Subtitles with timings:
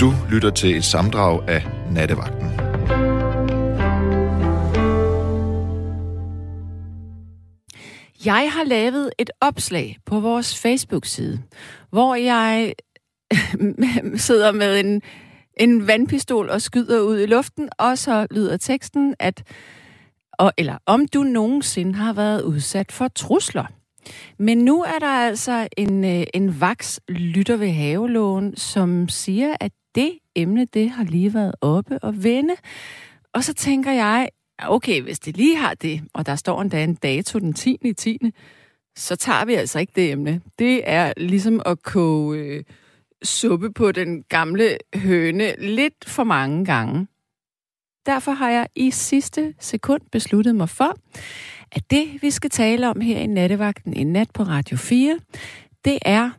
[0.00, 2.46] Du lytter til et samdrag af Nattevagten.
[8.24, 11.42] Jeg har lavet et opslag på vores Facebook-side,
[11.90, 12.74] hvor jeg
[14.26, 15.02] sidder med en,
[15.56, 19.42] en vandpistol og skyder ud i luften, og så lyder teksten, at
[20.32, 23.66] og, eller om du nogensinde har været udsat for trusler.
[24.38, 29.72] Men nu er der altså en, øh, en vaks lytter ved havelån, som siger, at
[29.94, 32.54] det emne, det har lige været oppe og vende.
[33.34, 34.28] Og så tænker jeg,
[34.62, 37.78] okay, hvis det lige har det, og der står endda en dato den 10.
[37.82, 38.18] i 10.,
[38.96, 40.40] så tager vi altså ikke det emne.
[40.58, 42.64] Det er ligesom at koge øh,
[43.22, 47.06] suppe på den gamle høne lidt for mange gange.
[48.06, 50.96] Derfor har jeg i sidste sekund besluttet mig for,
[51.72, 55.18] at det, vi skal tale om her i nattevagten i nat på Radio 4,
[55.84, 56.30] det er,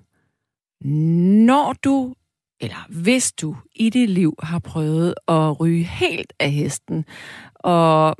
[1.45, 2.13] når du,
[2.61, 7.05] eller hvis du i dit liv har prøvet at ryge helt af hesten,
[7.55, 8.15] og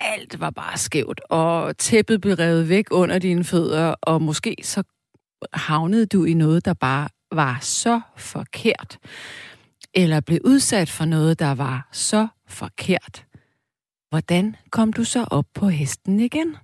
[0.00, 4.82] alt var bare skævt, og tæppet blev revet væk under dine fødder, og måske så
[5.52, 8.98] havnede du i noget, der bare var så forkert,
[9.94, 13.26] eller blev udsat for noget, der var så forkert.
[14.10, 16.56] Hvordan kom du så op på hesten igen?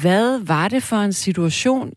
[0.00, 1.92] Hvad var det for en situation,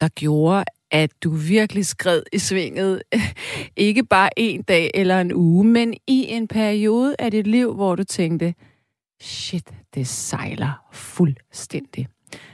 [0.00, 3.02] der gjorde, at du virkelig skred i svinget,
[3.76, 7.94] ikke bare en dag eller en uge, men i en periode af dit liv, hvor
[7.94, 8.54] du tænkte,
[9.20, 12.08] shit, det sejler fuldstændig.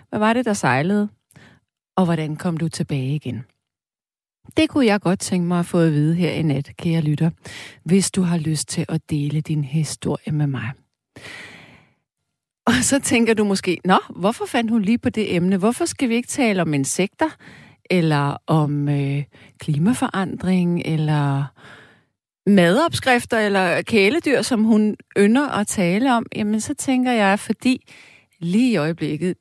[0.09, 1.09] Hvad var det, der sejlede?
[1.97, 3.45] Og hvordan kom du tilbage igen?
[4.57, 7.31] Det kunne jeg godt tænke mig at få at vide her i nat, kære lytter,
[7.85, 10.73] hvis du har lyst til at dele din historie med mig.
[12.67, 15.57] Og så tænker du måske, nå, hvorfor fandt hun lige på det emne?
[15.57, 17.29] Hvorfor skal vi ikke tale om insekter,
[17.91, 19.25] eller om øh,
[19.59, 21.45] klimaforandring, eller
[22.47, 26.27] madopskrifter, eller kæledyr, som hun ynder at tale om?
[26.37, 27.93] Jamen, så tænker jeg, fordi
[28.41, 29.37] lige i øjeblikket,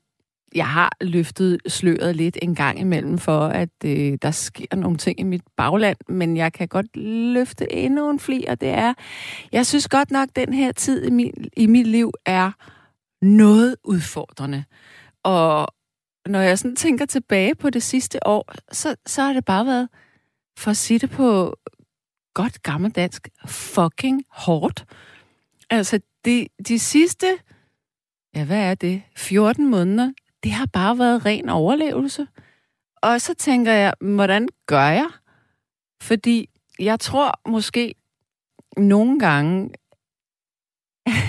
[0.55, 5.19] jeg har løftet sløret lidt en gang imellem for, at øh, der sker nogle ting
[5.19, 6.97] i mit bagland, men jeg kan godt
[7.33, 8.93] løfte endnu en fli, og det er,
[9.51, 12.51] jeg synes godt nok, den her tid i, min, i mit liv er
[13.21, 14.63] noget udfordrende.
[15.23, 15.67] Og
[16.27, 19.89] når jeg sådan tænker tilbage på det sidste år, så, så har det bare været,
[20.57, 21.57] for at sige det på
[22.33, 24.85] godt gammeldansk, fucking hårdt.
[25.69, 27.27] Altså, de, de sidste,
[28.35, 30.11] ja, hvad er det, 14 måneder,
[30.43, 32.27] det har bare været ren overlevelse.
[33.01, 35.09] Og så tænker jeg, hvordan gør jeg?
[36.01, 36.49] Fordi
[36.79, 37.95] jeg tror måske
[38.77, 39.69] nogle gange,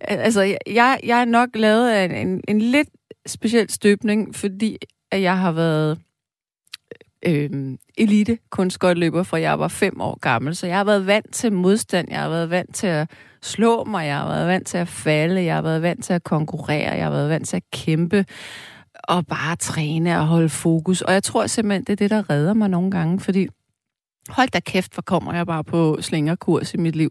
[0.00, 2.88] altså jeg, jeg er nok lavet af en, en, en lidt
[3.26, 4.76] speciel støbning, fordi
[5.10, 5.98] at jeg har været
[7.26, 7.50] øh,
[7.98, 10.56] elite kunstskøjtløber, fra jeg var fem år gammel.
[10.56, 13.10] Så jeg har været vant til modstand, jeg har været vant til at
[13.42, 16.24] slå mig, jeg har været vant til at falde, jeg har været vant til at
[16.24, 18.24] konkurrere, jeg har været vant til at kæmpe
[19.08, 21.02] og bare træne og holde fokus.
[21.02, 23.48] Og jeg tror simpelthen, det er det, der redder mig nogle gange, fordi
[24.28, 27.10] hold da kæft, hvor kommer jeg bare på slingerkurs i mit liv.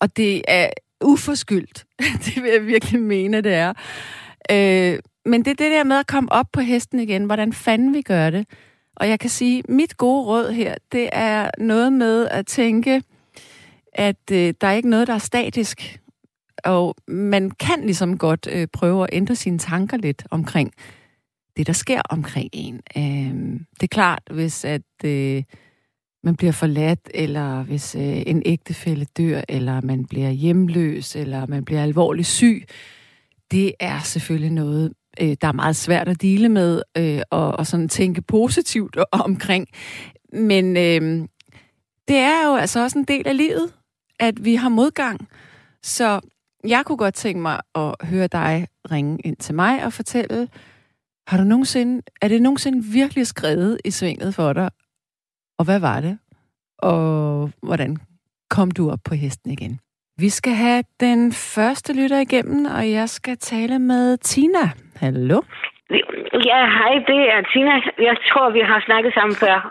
[0.00, 0.70] Og det er
[1.04, 1.84] uforskyldt.
[2.24, 3.72] det vil jeg virkelig mene, det er.
[4.50, 7.24] Øh, men det er det der med at komme op på hesten igen.
[7.24, 8.46] Hvordan fanden vi gør det?
[8.96, 13.02] Og jeg kan sige, mit gode råd her, det er noget med at tænke,
[13.92, 16.00] at øh, der er ikke noget, der er statisk.
[16.64, 20.72] Og man kan ligesom godt øh, prøve at ændre sine tanker lidt omkring
[21.56, 22.80] det, der sker omkring en.
[22.96, 25.42] Øh, det er klart, hvis at øh,
[26.22, 31.64] man bliver forladt, eller hvis øh, en ægtefælle dør, eller man bliver hjemløs, eller man
[31.64, 32.64] bliver alvorligt syg,
[33.50, 37.66] det er selvfølgelig noget, øh, der er meget svært at dele med, øh, og, og
[37.66, 38.96] sådan tænke positivt
[39.26, 39.66] omkring.
[40.32, 41.28] Men øh,
[42.08, 43.72] det er jo altså også en del af livet,
[44.20, 45.28] at vi har modgang.
[45.82, 46.20] Så
[46.64, 50.48] jeg kunne godt tænke mig at høre dig ringe ind til mig og fortælle,
[51.26, 54.70] har du nogensinde, er det nogensinde virkelig skrevet i svinget for dig?
[55.58, 56.18] Og hvad var det?
[56.78, 57.96] Og hvordan
[58.50, 59.80] kom du op på hesten igen?
[60.18, 64.64] Vi skal have den første lytter igennem, og jeg skal tale med Tina.
[64.96, 65.42] Hallo?
[66.50, 67.74] Ja, hej, det er Tina.
[68.08, 69.68] Jeg tror, vi har snakket sammen før.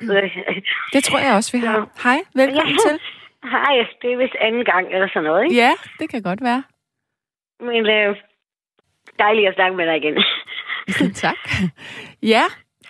[0.93, 1.89] Det tror jeg også, vi har.
[2.03, 2.89] Hej, velkommen ja.
[2.89, 2.99] til.
[3.43, 5.55] Hej, det er vist anden gang eller sådan noget, ikke?
[5.55, 6.63] Ja, det kan godt være.
[7.59, 8.15] Men øh,
[9.19, 10.23] dejligt at snakke med dig igen.
[11.25, 11.37] tak.
[12.33, 12.45] Ja,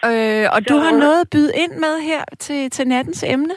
[0.05, 3.55] øh, og Så, du har noget at byde ind med her til, til nattens emne?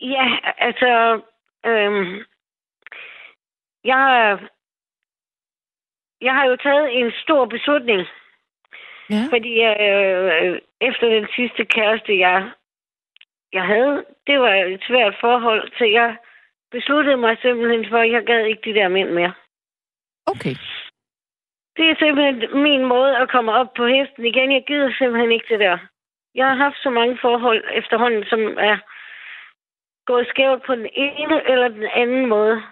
[0.00, 0.26] Ja,
[0.58, 1.20] altså...
[1.66, 2.24] Øh,
[3.86, 4.38] jeg,
[6.20, 8.06] jeg har jo taget en stor beslutning.
[9.10, 9.22] Ja.
[9.30, 12.50] Fordi øh, efter den sidste kæreste, jeg
[13.52, 16.16] jeg havde, det var et svært forhold, så jeg
[16.70, 19.34] besluttede mig simpelthen for, at jeg gad ikke de der mænd mere.
[20.26, 20.54] Okay.
[21.76, 24.52] Det er simpelthen min måde at komme op på hesten igen.
[24.52, 25.78] Jeg gider simpelthen ikke det der.
[26.34, 28.40] Jeg har haft så mange forhold efterhånden, som
[28.70, 28.76] er
[30.06, 32.62] gået skævt på den ene eller den anden måde.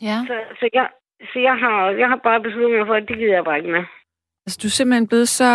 [0.00, 0.18] Ja.
[0.26, 0.88] Så, så, jeg,
[1.32, 3.70] så jeg, har, jeg har bare besluttet mig for, at det gider jeg bare ikke
[3.70, 3.84] med.
[4.46, 5.50] Altså, du er simpelthen blevet så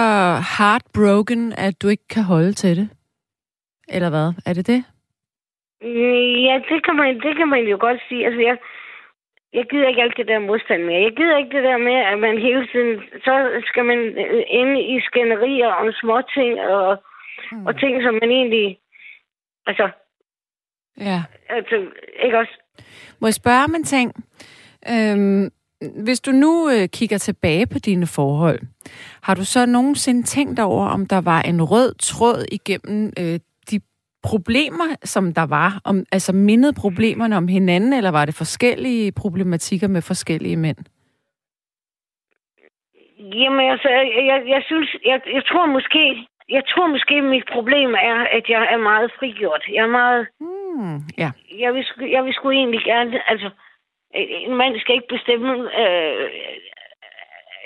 [0.58, 2.90] heartbroken, at du ikke kan holde til det?
[3.90, 4.34] Eller hvad?
[4.46, 4.84] Er det det?
[5.84, 8.26] Øh, Ja, det kan man, det kan man jo godt sige.
[8.26, 8.58] Altså, jeg,
[9.54, 11.02] jeg gider ikke alt det der modstand mere.
[11.02, 13.02] Jeg gider ikke det der med, at man hele tiden...
[13.26, 17.04] Så skal man øh, inde i skænderier om småting og,
[17.52, 17.66] mm.
[17.66, 18.80] og ting, som man egentlig...
[19.66, 19.90] Altså,
[21.10, 21.20] Ja.
[21.50, 21.76] altså
[22.24, 22.56] ikke også...
[23.20, 24.14] Må jeg spørge om en ting?
[24.90, 25.50] Øhm,
[26.04, 28.60] hvis du nu øh, kigger tilbage på dine forhold,
[29.24, 33.40] har du så nogensinde tænkt over, om der var en rød tråd igennem øh,
[33.72, 33.80] de
[34.24, 35.82] problemer, som der var?
[35.86, 40.78] Om, altså mindede problemerne om hinanden, eller var det forskellige problematikker med forskellige mænd?
[43.20, 44.96] Jamen, altså, jeg, jeg, jeg synes...
[45.06, 46.28] Jeg, jeg tror måske...
[46.50, 49.64] Jeg tror måske, mit problem er, at jeg er meget frigjort.
[49.74, 50.28] Jeg er meget...
[50.40, 51.32] Hmm, ja.
[51.60, 53.30] Jeg vil, jeg vil sgu egentlig gerne...
[53.30, 53.50] Altså,
[54.14, 55.52] en mand skal ikke bestemme,
[55.82, 56.30] øh,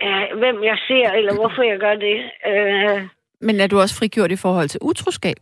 [0.03, 2.17] øh, hvem jeg ser, eller hvorfor jeg gør det.
[2.47, 3.01] Øh,
[3.41, 5.37] Men er du også frigjort i forhold til utroskab?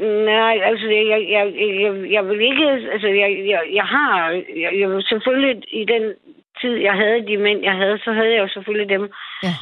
[0.00, 1.44] nej, altså, jeg, jeg,
[1.82, 2.66] jeg, jeg, vil ikke...
[2.92, 4.30] Altså, jeg, jeg, jeg har...
[4.62, 6.14] Jeg, jeg, selvfølgelig, i den
[6.60, 9.12] tid, jeg havde de mænd, jeg havde, så havde jeg jo selvfølgelig dem.
[9.42, 9.54] Ja.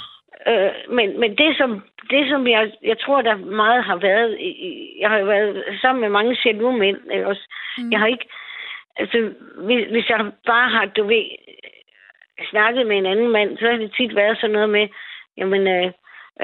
[0.48, 1.70] Øh, men, men det, som,
[2.10, 4.36] det, som jeg, jeg tror, der meget har været...
[4.40, 6.98] i- Jeg har jo været sammen med mange jaloux mænd.
[7.12, 7.26] Ikke?
[7.26, 7.44] Også.
[7.78, 7.90] Mm.
[7.92, 8.28] Jeg har ikke...
[8.96, 9.32] Altså,
[9.66, 11.24] hvis, hvis jeg bare har, du ved,
[12.50, 14.88] snakket med en anden mand, så har det tit været sådan noget med,
[15.36, 15.86] jamen, øh,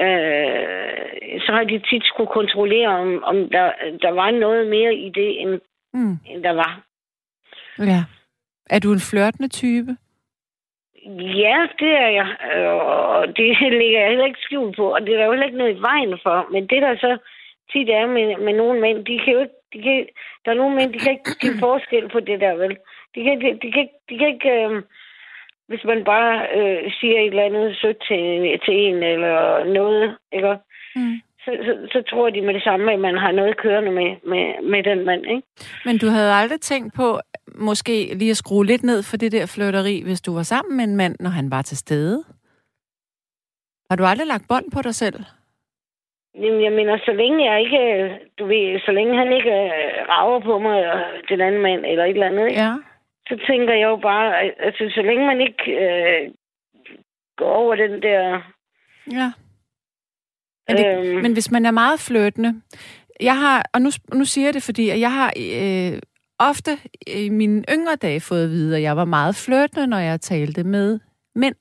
[0.03, 3.71] øh, så har de tit skulle kontrollere, om, om der,
[4.01, 5.59] der var noget mere i det, end,
[5.95, 6.81] Mm, end der var.
[7.79, 8.03] ja.
[8.69, 9.97] Er du en flørtende type?
[11.43, 15.13] Ja, det er jeg, øh, og det ligger jeg heller ikke skjult på, og det
[15.13, 16.47] er der jo heller ikke noget i vejen for.
[16.51, 17.17] Men det, der så
[17.71, 20.07] tit er med, med nogle mænd, de kan jo ikke, de kan,
[20.45, 22.77] der er nogle mænd, de kan ikke give forskel på det der, vel?
[23.15, 24.81] De kan, de, de kan, de kan ikke, øh,
[25.67, 30.57] hvis man bare øh, siger et eller andet sødt til, til en eller noget, ikke?
[30.95, 31.21] Mm.
[31.45, 34.69] Så, så, så tror de med det samme, at man har noget kørende med, med,
[34.71, 35.41] med den mand, ikke?
[35.85, 37.19] Men du havde aldrig tænkt på
[37.55, 40.83] måske lige at skrue lidt ned for det der flirteri, hvis du var sammen med
[40.83, 42.23] en mand, når han var til stede?
[43.89, 45.19] Har du aldrig lagt bånd på dig selv?
[46.35, 50.09] Jamen, jeg mener, så længe jeg ikke, øh, du ved, så længe han ikke øh,
[50.09, 50.99] rager på mig, og
[51.29, 52.61] den anden mand, eller et eller andet, ikke?
[52.61, 52.73] Ja.
[53.27, 56.31] så tænker jeg jo bare, altså, så længe man ikke øh,
[57.37, 58.41] går over den der...
[59.11, 59.31] Ja.
[60.67, 61.21] Men, det, Øhm.
[61.21, 62.61] men hvis man er meget flirtende,
[63.19, 65.99] jeg har, og nu, nu siger jeg det, fordi at jeg har øh,
[66.39, 66.77] ofte
[67.07, 70.63] i mine yngre dage fået at vide, at jeg var meget flirtende, når jeg talte
[70.63, 70.99] med
[71.35, 71.55] mænd.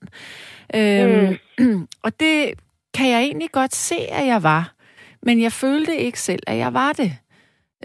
[0.75, 1.89] Øhm, mm.
[2.05, 2.53] Og det
[2.95, 4.75] kan jeg egentlig godt se, at jeg var.
[5.23, 7.17] Men jeg følte ikke selv, at jeg var det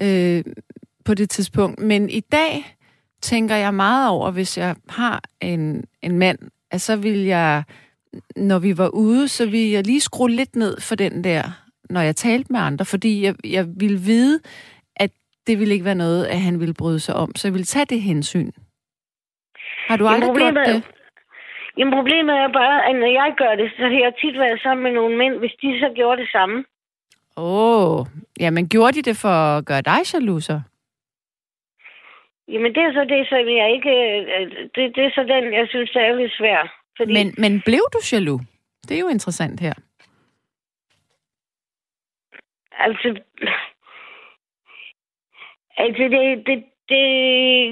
[0.01, 0.43] øh,
[1.05, 1.79] på det tidspunkt.
[1.79, 2.77] Men i dag
[3.21, 6.39] tænker jeg meget over, hvis jeg har en, en mand,
[6.71, 7.63] at så vil jeg,
[8.35, 11.43] når vi var ude, så vil jeg lige skrue lidt ned for den der,
[11.89, 14.39] når jeg talte med andre, fordi jeg, jeg ville vide,
[14.95, 15.11] at
[15.47, 17.85] det ville ikke være noget, at han ville bryde sig om, så jeg ville tage
[17.85, 18.51] det hensyn.
[19.87, 20.83] Har du aldrig gjort det?
[21.77, 24.83] Jamen, problemet er bare, at når jeg gør det, så har jeg tit været sammen
[24.83, 26.63] med nogle mænd, hvis de så gjorde det samme.
[27.37, 28.05] Åh, oh,
[28.39, 30.61] jamen gjorde de det for at gøre dig jaloux så?
[32.47, 33.93] Jamen, det er så det, som jeg ikke...
[34.37, 34.45] øh,
[34.75, 36.69] Det, det er så den, jeg synes, der er lidt svært.
[36.97, 38.41] Fordi, Men, men blev du jaloux?
[38.87, 39.73] Det er jo interessant her.
[42.71, 43.21] altså...
[45.77, 46.45] Altså, det...
[46.47, 47.03] det, det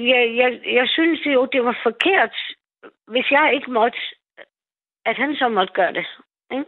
[0.08, 2.34] jeg, jeg, jeg synes jo, det var forkert,
[3.06, 3.98] hvis jeg ikke måtte,
[5.04, 6.06] at han så måtte gøre det.
[6.52, 6.64] Ikke?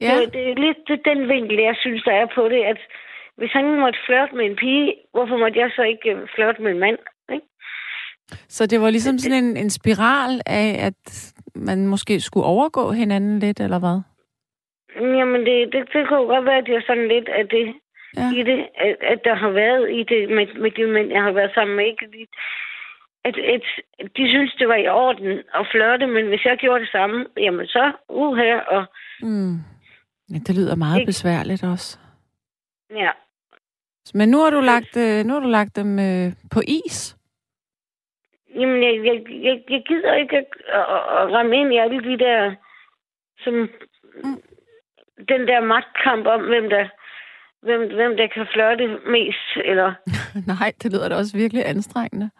[0.00, 2.78] Ja, Det, det er lidt den vinkel, jeg synes, der er på det, at
[3.36, 6.70] hvis han måtte flirte med en pige, hvorfor måtte jeg så ikke øh, flirte med
[6.70, 6.98] en mand?
[8.48, 13.38] Så det var ligesom sådan en, en spiral af, at man måske skulle overgå hinanden
[13.38, 14.00] lidt, eller hvad?
[15.18, 17.74] Jamen, det, det, det jo godt være, at det er sådan lidt af det,
[18.16, 18.30] Ja.
[18.38, 21.32] i det, at, at der har været i det med, med de mænd, jeg har
[21.32, 21.84] været sammen med.
[21.86, 22.06] Ikke?
[22.12, 22.26] De-
[23.24, 23.62] At, at
[24.16, 27.66] de synes, det var i orden at flirte, men hvis jeg gjorde det samme, jamen
[27.66, 28.84] så uha, og
[29.22, 29.54] Mm.
[30.32, 31.08] Ja, det lyder meget Ikke?
[31.08, 31.98] besværligt også.
[32.90, 33.10] ja.
[34.14, 37.16] Men nu har du lagt, øh, nu har du lagt dem øh, på is.
[38.54, 40.80] Jamen, jeg, jeg, jeg, jeg gider ikke at, at,
[41.18, 42.54] at ramme ind i alle de der,
[43.38, 43.54] som,
[44.24, 44.42] Mm.
[45.28, 46.88] den der magtkamp om, hvem der,
[47.62, 49.94] hvem, hvem der kan flørte mest, eller...
[50.52, 52.30] Nej, det lyder da også virkelig anstrengende.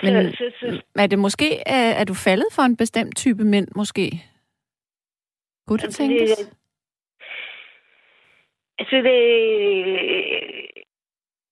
[0.00, 3.44] Så, Men- så, så, Er det måske, er, er du faldet for en bestemt type
[3.44, 4.22] mænd, måske?
[5.66, 6.30] Kunne det Altså, tænkes?
[6.36, 6.52] det-
[8.78, 9.14] altså, det,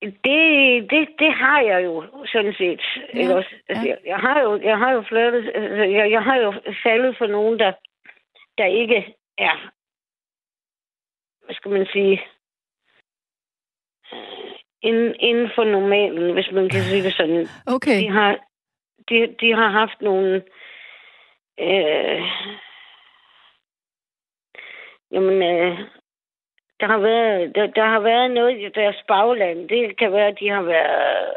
[0.04, 2.80] det, det, det har jeg jo sådan set.
[3.14, 3.54] Ja, Ikke også?
[3.68, 3.90] Altså, ja.
[3.90, 7.26] jeg, jeg, har jo, jeg har jo flirtet, altså, jeg, jeg har jo faldet for
[7.26, 7.72] nogen, der,
[8.58, 9.72] der ikke er,
[11.44, 12.22] hvad skal man sige,
[14.12, 14.54] øh,
[14.88, 17.46] inden, inden for normalen, hvis man kan sige det sådan.
[17.66, 18.00] Okay.
[18.00, 18.30] De har,
[19.08, 20.44] de, de har haft nogle...
[21.60, 22.22] Øh,
[25.12, 25.78] jamen, øh,
[26.80, 29.68] der har, været, der, der har været noget i deres bagland.
[29.68, 31.34] Det kan være, at de har været...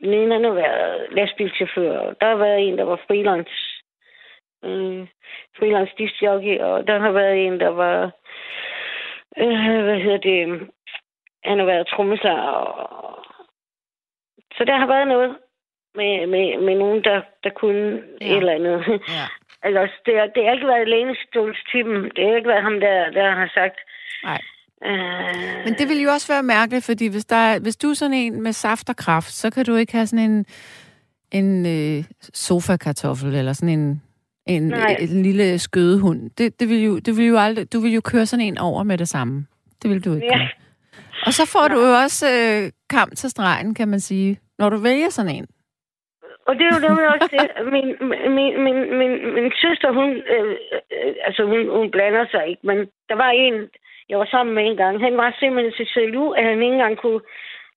[0.00, 2.12] Den ene har været lastbilchauffør.
[2.20, 3.50] Der har været en, der var freelance.
[4.64, 5.06] Øh,
[5.58, 8.10] freelance disjockey, og der har været en, der var...
[9.38, 10.68] Øh, hvad hedder det?
[11.44, 12.42] Han har været trommeslager.
[12.42, 13.24] Og...
[14.56, 15.36] Så der har været noget
[16.00, 17.86] med, med, med nogen, der, der kunne
[18.20, 18.26] Ja.
[18.30, 18.78] et eller andet.
[19.08, 19.26] Ja.
[19.62, 21.96] Altså, det, har, det har ikke været lænestolstypen.
[22.16, 23.78] Det har ikke været ham, der, der har sagt...
[24.24, 24.40] Nej.
[24.86, 27.94] Øh, Men det ville jo også være mærkeligt, fordi hvis, der er, hvis du er
[27.94, 30.46] sådan en med saft og kraft, så kan du ikke have sådan en,
[31.32, 34.02] en øh, sofakartoffel eller sådan en,
[34.46, 34.96] en, Nej.
[35.00, 36.30] en lille skødehund.
[36.38, 38.82] Det, det vil jo, det vil jo aldrig, du vil jo køre sådan en over
[38.82, 39.46] med det samme.
[39.82, 40.48] Det vil du ikke Ja.
[41.26, 44.76] Og så får du jo også øh, kamp til stregen, kan man sige, når du
[44.76, 45.46] vælger sådan en.
[46.48, 47.44] Og det er jo nemlig også det.
[47.74, 47.88] Min,
[48.36, 50.50] min, min, min, min søster, hun, øh,
[50.96, 53.54] øh, altså hun, hun blander sig ikke, men der var en,
[54.08, 55.00] jeg var sammen med en gang.
[55.00, 57.20] Han var simpelthen så jaloux, at han ikke engang kunne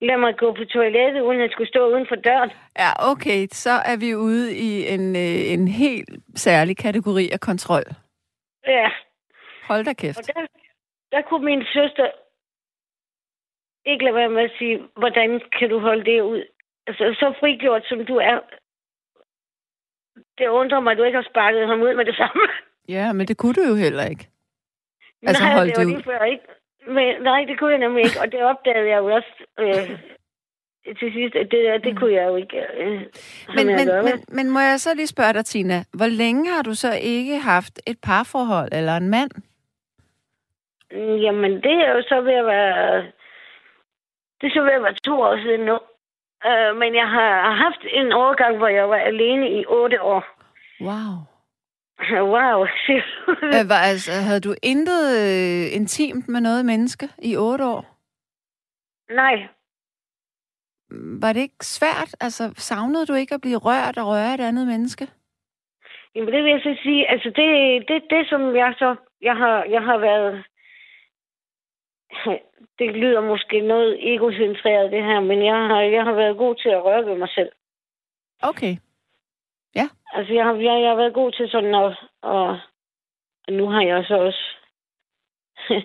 [0.02, 2.52] lade mig gå på toilettet, uden at skulle stå uden for døren.
[2.78, 7.84] Ja, okay, så er vi ude i en, øh, en helt særlig kategori af kontrol.
[8.68, 8.90] Ja,
[9.70, 10.28] Hold da og kæft.
[10.28, 10.42] der,
[11.12, 12.08] der kunne min søster
[13.86, 16.44] ikke lade være med at sige, hvordan kan du holde det ud?
[16.88, 18.40] Altså, så frigjort som du er,
[20.38, 22.42] det undrer mig, at du ikke har sparket ham ud med det samme.
[22.90, 24.28] Ja, men det kunne du jo heller ikke.
[25.28, 26.44] Altså, nej, holdt det var du- lige før, ikke?
[26.88, 30.00] Men, nej, det kunne jeg nemlig ikke, og det opdagede jeg jo også øh,
[31.00, 33.02] til sidst, at det, der, det kunne jeg jo ikke øh,
[33.56, 36.74] Men, men, men, men må jeg så lige spørge dig, Tina, hvor længe har du
[36.74, 39.32] så ikke haft et parforhold eller en mand?
[41.26, 43.02] Jamen, det er jo så ved at være...
[44.42, 45.80] Det er så ved at være to år siden nu.
[46.46, 50.24] Øh, men jeg har haft en overgang, hvor jeg var alene i otte år.
[50.82, 51.14] Wow.
[52.36, 52.66] Wow.
[53.44, 58.00] Øh, var, altså, havde du intet øh, intimt med noget menneske i otte år?
[59.14, 59.48] Nej,
[61.22, 62.16] Var det ikke svært?
[62.22, 65.08] Altså, savnede du ikke at blive rørt og røre et andet menneske?
[66.16, 67.48] Jamen, det vil jeg så sige, altså det,
[67.88, 70.44] det, det som jeg så, jeg har, jeg har været,
[72.80, 76.70] det lyder måske noget egocentreret det her, men jeg har, jeg har været god til
[76.70, 77.52] at røre ved mig selv.
[78.42, 78.76] Okay.
[80.14, 82.60] Altså, jeg har, jeg, jeg har været god til sådan at, og,
[83.48, 84.44] og nu har jeg så også,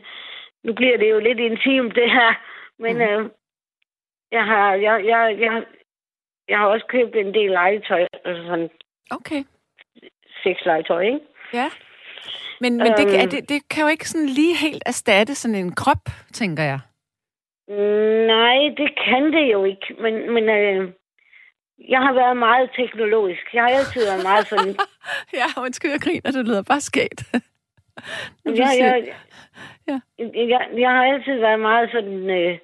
[0.65, 2.35] nu bliver det jo lidt intimt det her,
[2.79, 3.03] men Mm.
[3.03, 3.31] øh,
[4.31, 5.65] jeg har, jeg, jeg, jeg,
[6.49, 8.71] jeg har også købt en del legetøj, altså sådan
[9.11, 9.45] Okay.
[10.43, 11.21] sexlegetøj, ikke?
[11.53, 11.71] Ja.
[12.61, 13.15] Men, men det, Øhm.
[13.21, 16.79] er det, det kan jo ikke sådan lige helt erstatte sådan en krop, tænker jeg.
[18.27, 19.87] Nej, det kan det jo ikke.
[20.01, 20.93] Men, men øh,
[21.89, 23.55] jeg har været meget teknologisk.
[23.55, 24.77] Jeg har altid været meget sådan...
[25.41, 27.21] ja, undskyld, jeg griner, det lyder bare skægt.
[28.47, 29.05] Du jeg,
[29.89, 30.01] Ja.
[30.19, 32.31] jeg, jeg, jeg har altid været meget sådan...
[32.31, 32.59] Øh,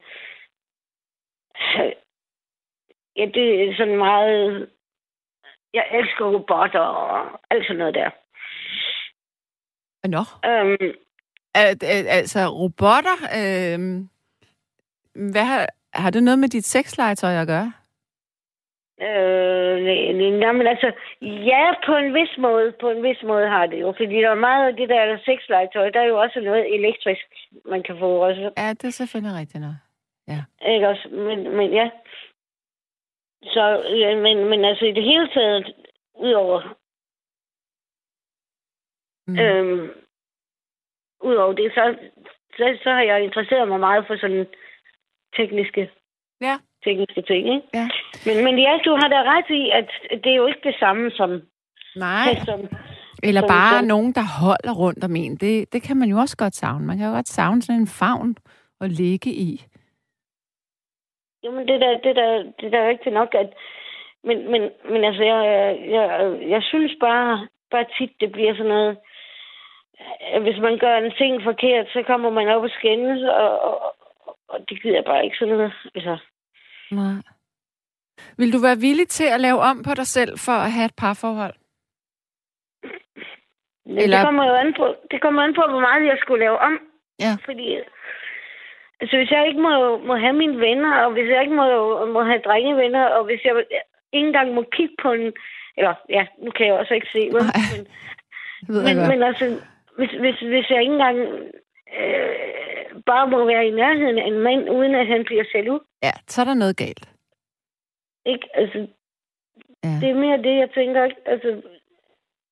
[3.17, 4.69] ja, det er sådan meget...
[5.75, 8.11] Jeg elsker robotter og alt sådan noget der.
[10.05, 10.23] Nå.
[10.47, 10.95] Øhm,
[11.55, 13.79] Al- al- altså, robotter, øh,
[15.33, 17.73] hvad har, har det noget med dit sexlegetøj at gøre?
[19.03, 20.93] Øh, nej, nej, nej, men altså,
[21.23, 24.35] ja, på en vis måde, på en vis måde har det jo, fordi der er
[24.35, 27.27] meget af det der sexlegetøj, der er jo også noget elektrisk,
[27.65, 29.75] man kan få også, Ja, det er selvfølgelig rigtigt nok.
[30.69, 31.91] ikke også, men, men ja.
[33.43, 35.73] Så, ja, men, men altså i det hele taget,
[36.15, 36.75] udover,
[39.31, 39.39] Mm.
[39.39, 39.91] øhm,
[41.23, 41.85] udover det, så,
[42.57, 44.47] så, så har jeg interesseret mig meget for sådan
[45.37, 45.91] tekniske,
[46.41, 46.57] Ja.
[46.85, 47.67] tekniske ting, ikke?
[47.75, 47.89] Ja.
[48.27, 49.89] Men, men ja, du har da ret i, at
[50.25, 51.31] det er jo ikke det samme som,
[51.97, 52.61] Nej, som
[53.23, 55.37] eller som- bare som- nogen, der holder rundt om en.
[55.37, 56.87] Det, det kan man jo også godt savne.
[56.87, 58.37] Man kan jo godt savne sådan en favn
[58.81, 59.65] at ligge i.
[61.43, 63.53] Jamen, det der, det der, det der er rigtigt nok, at...
[64.25, 65.41] Men, men, men altså, jeg,
[65.91, 68.97] jeg, jeg synes bare, bare tit, det bliver sådan noget...
[70.41, 73.97] hvis man gør en ting forkert, så kommer man op og skændes, og, og,
[74.49, 75.73] og det gider jeg bare ikke sådan noget.
[75.95, 76.19] Altså.
[76.91, 77.23] Nej.
[78.37, 80.95] Vil du være villig til at lave om på dig selv for at have et
[80.97, 81.55] parforhold?
[83.87, 84.17] Eller...
[84.17, 86.79] Det kommer jo an på, det kommer an på, hvor meget jeg skulle lave om.
[87.21, 87.33] Ja.
[87.45, 87.67] Fordi
[89.01, 91.67] altså, hvis jeg ikke må, må have mine venner, og hvis jeg ikke må,
[92.07, 93.55] må have drengevenner, og hvis jeg
[94.13, 95.33] ikke engang må kigge på en...
[95.77, 97.43] Eller, ja, nu kan jeg også ikke se, hvad,
[98.69, 99.45] men, men, men altså,
[99.97, 101.19] hvis, hvis, hvis jeg ikke engang
[101.99, 102.51] øh,
[103.07, 105.81] bare må være i nærheden af en mand, uden at han bliver ud.
[106.03, 107.09] Ja, så er der noget galt.
[108.27, 108.47] Ikke?
[108.55, 108.79] Altså,
[109.85, 109.95] ja.
[110.01, 111.05] det er mere det, jeg tænker.
[111.05, 111.21] Ikke?
[111.27, 111.51] Altså,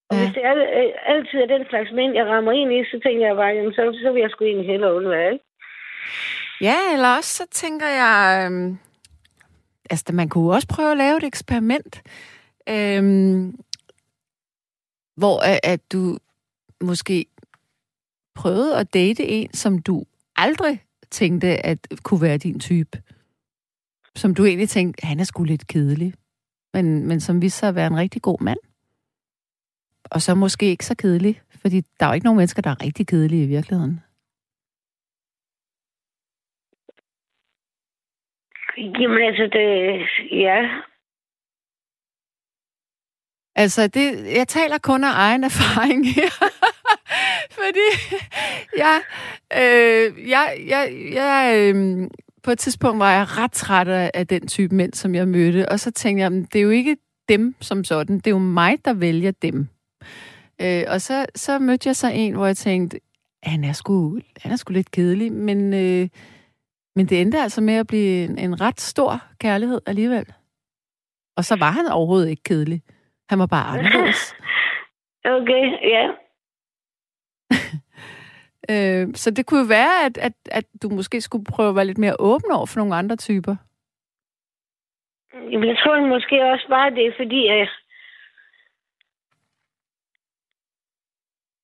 [0.08, 0.20] og ja.
[0.20, 3.26] hvis det er, øh, altid er den slags mænd, jeg rammer ind i, så tænker
[3.26, 5.44] jeg bare, jamen, så, så vil jeg sgu egentlig hellere undvære, ikke?
[6.60, 8.78] Ja, eller også så tænker jeg, øhm,
[9.90, 12.02] altså man kunne også prøve at lave et eksperiment,
[12.68, 13.54] øhm,
[15.16, 16.18] hvor at, at du
[16.80, 17.26] måske
[18.34, 20.04] prøvet at date en, som du
[20.36, 23.02] aldrig tænkte, at kunne være din type.
[24.14, 26.14] Som du egentlig tænkte, han er sgu lidt kedelig.
[26.74, 28.58] Men, men som viste sig at være en rigtig god mand.
[30.04, 32.84] Og så måske ikke så kedelig, fordi der er jo ikke nogen mennesker, der er
[32.84, 34.00] rigtig kedelige i virkeligheden.
[38.76, 39.68] Jamen altså, det,
[40.30, 40.82] ja.
[43.58, 46.30] Altså, det, jeg taler kun af egen erfaring her.
[47.50, 48.16] fordi
[48.76, 49.00] jeg,
[49.52, 52.10] øh, jeg, jeg, jeg øh,
[52.42, 55.68] på et tidspunkt var jeg ret træt af den type mænd, som jeg mødte.
[55.68, 56.96] Og så tænkte jeg, det er jo ikke
[57.28, 58.16] dem som sådan.
[58.16, 59.68] Det er jo mig, der vælger dem.
[60.60, 63.00] Øh, og så, så mødte jeg så en, hvor jeg tænkte,
[63.42, 66.08] han er sgu, han er sgu lidt kedelig, men, øh,
[66.96, 70.24] men det endte altså med at blive en, en ret stor kærlighed alligevel.
[71.36, 72.82] Og så var han overhovedet ikke kedelig.
[73.30, 74.22] Han var bare anderledes.
[75.24, 76.04] Okay, ja.
[78.72, 81.84] øh, så det kunne jo være, at, at, at du måske skulle prøve at være
[81.84, 83.56] lidt mere åben over for nogle andre typer.
[85.34, 87.68] Jamen, jeg tror måske også bare, det er fordi, at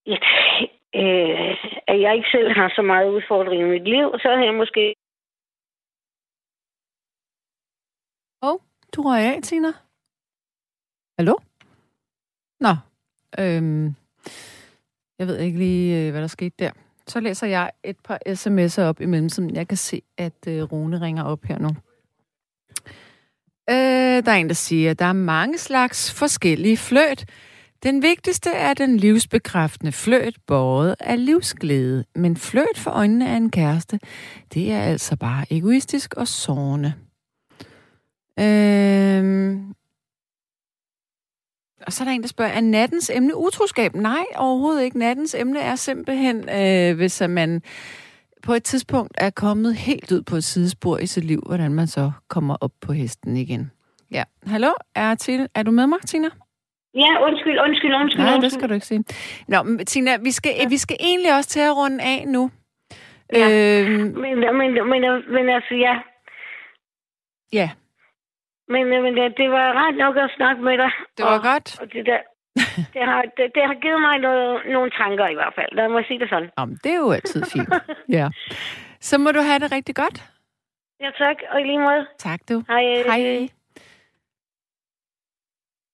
[0.06, 0.18] Ja,
[1.00, 4.54] øh, at jeg ikke selv har så meget udfordring i mit liv, så har jeg
[4.54, 4.94] måske...
[8.42, 8.60] Åh, oh,
[8.96, 9.68] du røg af, Tina.
[11.18, 11.34] Hallo?
[12.60, 12.76] Nå,
[13.38, 13.94] øhm,
[15.18, 16.70] jeg ved ikke lige, øh, hvad der skete der.
[17.06, 21.00] Så læser jeg et par sms'er op imellem, som jeg kan se, at øh, Rune
[21.00, 21.68] ringer op her nu.
[23.70, 27.24] Øh, der er en, der siger, at der er mange slags forskellige fløt.
[27.82, 32.04] Den vigtigste er den livsbekræftende fløt, båret af livsglæde.
[32.14, 34.00] Men fløt for øjnene af en kæreste,
[34.54, 36.94] det er altså bare egoistisk og sårende.
[38.40, 39.56] Øh,
[41.86, 43.94] og så er der en, der spørger, er nattens emne utroskab?
[43.94, 44.98] Nej, overhovedet ikke.
[44.98, 47.62] Nattens emne er simpelthen, øh, hvis man
[48.42, 51.86] på et tidspunkt er kommet helt ud på et sidespor i sit liv, hvordan man
[51.86, 53.70] så kommer op på hesten igen.
[54.10, 56.28] Ja, hallo, er, til, er du med mig, Tina?
[56.94, 58.22] Ja, undskyld, undskyld, undskyld.
[58.22, 58.50] Nej, undskyld.
[58.50, 59.04] det skal du ikke sige.
[59.48, 60.68] Nå, Tina, vi skal, ja.
[60.68, 62.50] vi skal egentlig også til at runde af nu.
[63.32, 64.14] Ja, øh, men,
[64.58, 65.02] men, men,
[65.34, 65.94] men altså, ja.
[67.52, 67.70] Ja.
[68.72, 70.90] Men, men det, det var ret nok at snakke med dig.
[71.16, 71.80] Det var og, godt.
[71.80, 72.20] Og det, der,
[72.94, 75.70] det, har, det, det har givet mig noget, nogle tanker i hvert fald.
[75.72, 76.50] Lad mig sige det sådan.
[76.58, 77.74] Jamen, det er jo altid fint.
[78.18, 78.28] ja.
[79.00, 80.18] Så må du have det rigtig godt.
[81.00, 81.36] Ja, tak.
[81.50, 82.06] Og i lige måde.
[82.18, 82.64] Tak, du.
[82.68, 82.84] Hej.
[83.06, 83.48] Hej.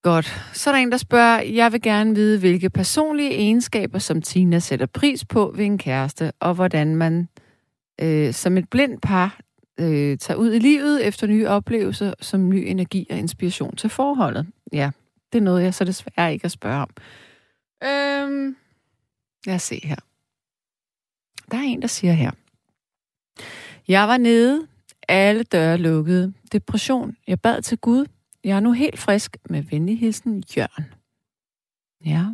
[0.03, 0.27] Godt.
[0.53, 4.59] Så er der en, der spørger, jeg vil gerne vide, hvilke personlige egenskaber, som Tina
[4.59, 7.29] sætter pris på ved en kæreste, og hvordan man
[8.03, 9.39] øh, som et blindt par
[9.81, 14.47] øh, tager ud i livet efter nye oplevelser, som ny energi og inspiration til forholdet.
[14.73, 14.91] Ja,
[15.33, 16.91] det er noget, jeg så desværre ikke at spørge om.
[17.85, 18.57] Øhm,
[19.47, 19.97] lad os se her.
[21.51, 22.31] Der er en, der siger her.
[23.89, 24.67] Jeg var nede,
[25.09, 26.33] alle døre lukkede.
[26.53, 27.17] Depression.
[27.27, 28.07] Jeg bad til Gud,
[28.45, 30.85] jeg er nu helt frisk med venlig hilsen, Jørgen.
[32.05, 32.25] Ja.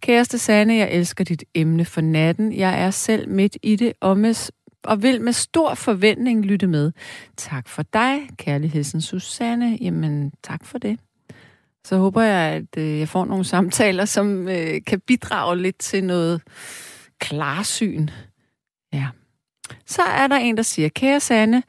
[0.00, 2.52] Kæreste Sanne, jeg elsker dit emne for natten.
[2.52, 4.50] Jeg er selv midt i det og, med,
[4.84, 6.92] og vil med stor forventning lytte med.
[7.36, 9.78] Tak for dig, kærligheden Susanne.
[9.80, 10.98] Jamen, tak for det.
[11.84, 16.04] Så håber jeg, at øh, jeg får nogle samtaler, som øh, kan bidrage lidt til
[16.04, 16.42] noget
[17.20, 18.08] klarsyn.
[18.92, 19.06] Ja.
[19.86, 21.62] Så er der en, der siger, kære Sanne,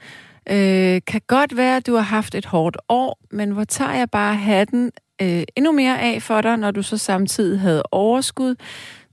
[0.50, 4.10] Øh, kan godt være, at du har haft et hårdt år, men hvor tager jeg
[4.10, 4.92] bare hatten
[5.22, 8.56] øh, endnu mere af for dig, når du så samtidig havde overskud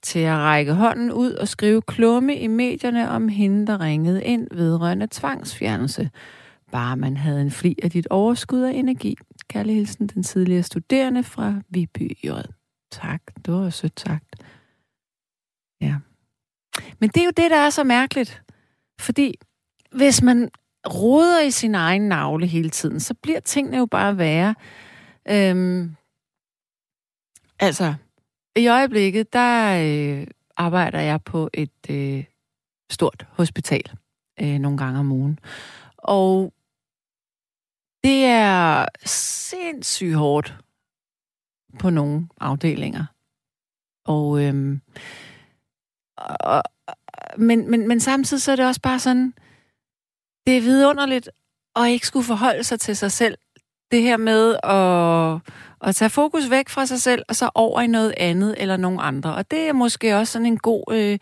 [0.04, 4.48] til at række hånden ud og skrive klumme i medierne om hende, der ringede ind
[4.50, 6.10] vedrørende tvangsfjernelse.
[6.72, 9.16] Bare man havde en fli af dit overskud af energi.
[9.48, 12.30] Kærlig hilsen, den tidligere studerende fra Viby J.
[12.90, 14.36] Tak, det var sødt sagt.
[15.80, 15.96] Ja.
[16.98, 18.42] Men det er jo det, der er så mærkeligt.
[19.00, 19.34] Fordi
[19.92, 20.50] hvis man
[20.86, 24.54] roder i sin egen navle hele tiden, så bliver tingene jo bare værre.
[25.28, 25.96] Øhm,
[27.60, 27.94] altså,
[28.56, 32.24] i øjeblikket, der øh, arbejder jeg på et øh,
[32.90, 33.90] stort hospital
[34.40, 35.38] øh, nogle gange om ugen.
[35.96, 36.52] Og
[38.04, 40.58] det er sindssygt hårdt
[41.78, 43.04] på nogle afdelinger.
[44.06, 44.80] Og, øhm,
[46.16, 46.62] og,
[47.38, 49.34] men, men, men samtidig så er det også bare sådan,
[50.46, 51.30] det er vidunderligt
[51.76, 53.38] at ikke skulle forholde sig til sig selv.
[53.90, 55.40] Det her med at,
[55.84, 58.98] at tage fokus væk fra sig selv, og så over i noget andet eller nogen
[59.02, 59.34] andre.
[59.34, 61.18] Og det er måske også sådan en god øh,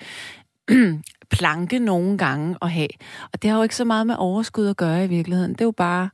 [1.36, 2.88] planke nogle gange at have.
[3.32, 5.52] Og det har jo ikke så meget med overskud at gøre i virkeligheden.
[5.52, 6.10] Det er jo bare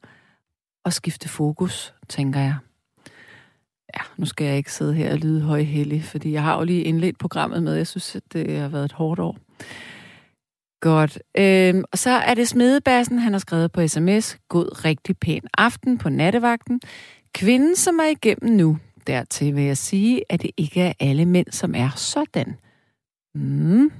[0.84, 2.56] at skifte fokus, tænker jeg.
[3.94, 6.82] Ja, nu skal jeg ikke sidde her og lyde højhellig, fordi jeg har jo lige
[6.82, 9.38] indledt programmet med, jeg synes, at det har været et hårdt år.
[10.80, 11.18] Godt.
[11.38, 14.38] Øhm, og så er det Smedebassen, han har skrevet på sms.
[14.48, 16.80] God rigtig pæn aften på nattevagten.
[17.32, 18.78] Kvinden, som er igennem nu.
[19.06, 22.56] Dertil vil jeg sige, at det ikke er alle mænd, som er sådan.
[23.34, 23.92] Mm.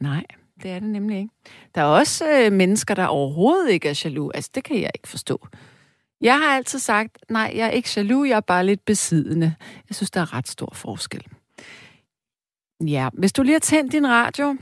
[0.00, 0.24] Nej,
[0.62, 1.30] det er det nemlig ikke.
[1.74, 4.30] Der er også øh, mennesker, der overhovedet ikke er jaloux.
[4.34, 5.48] Altså, det kan jeg ikke forstå.
[6.20, 9.54] Jeg har altid sagt, nej, jeg er ikke jaloux, jeg er bare lidt besiddende.
[9.88, 11.24] Jeg synes, der er ret stor forskel.
[12.80, 14.56] Ja, hvis du lige har tændt din radio,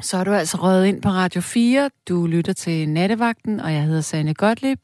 [0.00, 1.90] så er du altså røget ind på Radio 4.
[2.08, 4.78] Du lytter til Nattevagten, og jeg hedder Sanne Gottlieb.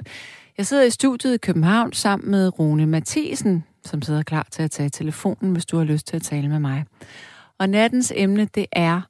[0.58, 4.70] Jeg sidder i studiet i København sammen med Rune Mathisen, som sidder klar til at
[4.70, 6.84] tage telefonen, hvis du har lyst til at tale med mig.
[7.58, 9.00] Og nattens emne, det er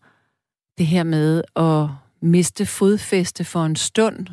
[0.78, 1.88] det her med at
[2.22, 4.26] miste fodfæste for en stund.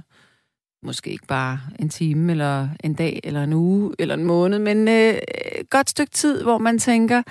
[0.83, 4.87] Måske ikke bare en time, eller en dag, eller en uge, eller en måned, men
[4.87, 5.13] øh,
[5.59, 7.23] et godt stykke tid, hvor man tænker,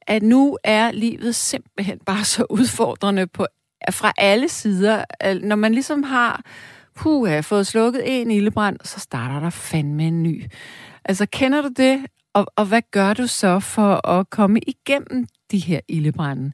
[0.00, 3.46] at nu er livet simpelthen bare så udfordrende på
[3.90, 5.04] fra alle sider.
[5.42, 6.42] Når man ligesom har
[6.96, 10.44] puh, har fået slukket en ildebrand, så starter der fandme en ny.
[11.04, 12.06] Altså, kender du det?
[12.34, 16.52] Og, og hvad gør du så for at komme igennem de her ildebrænde,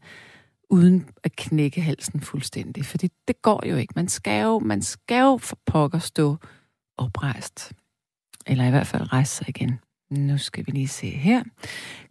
[0.70, 2.84] uden at knække halsen fuldstændig?
[2.84, 3.92] Fordi det går jo ikke.
[3.96, 6.36] Man skal jo, man skal jo for pokker stå
[6.98, 7.72] oprejst.
[8.46, 9.78] Eller i hvert fald rejse sig igen.
[10.10, 11.42] Nu skal vi lige se her.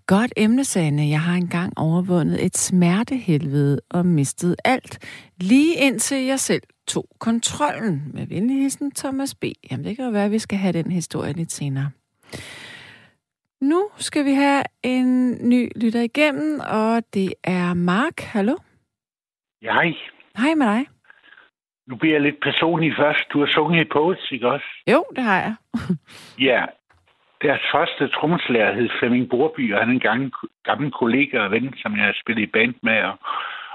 [0.06, 1.10] Godt emne, Sanne.
[1.10, 5.00] Jeg har engang overvundet et smertehelvede og mistet alt.
[5.38, 6.62] Lige indtil jeg selv
[6.94, 7.96] tog kontrollen.
[8.14, 9.44] Med venligheden Thomas B.
[9.72, 11.90] Jamen, det kan jo være, at vi skal have den historie lidt senere.
[13.62, 18.20] Nu skal vi have en ny lytter igennem, og det er Mark.
[18.20, 18.56] Hallo?
[19.62, 19.94] Ja, hej.
[20.38, 20.86] Hej med dig.
[21.88, 23.24] Nu bliver jeg lidt personlig først.
[23.34, 24.66] Du har sunget i Poets, ikke også?
[24.92, 25.56] Jo, det har jeg.
[26.50, 26.66] ja,
[27.42, 30.32] deres første trommeslager hed Flemming Borby, og han er en gammel,
[30.64, 33.16] gammel kollega og ven, som jeg har spillet i band med, og,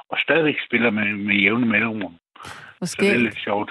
[0.09, 2.17] og stadigvæk spiller med, med jævne mellemrum.
[2.83, 3.71] Så det er lidt sjovt.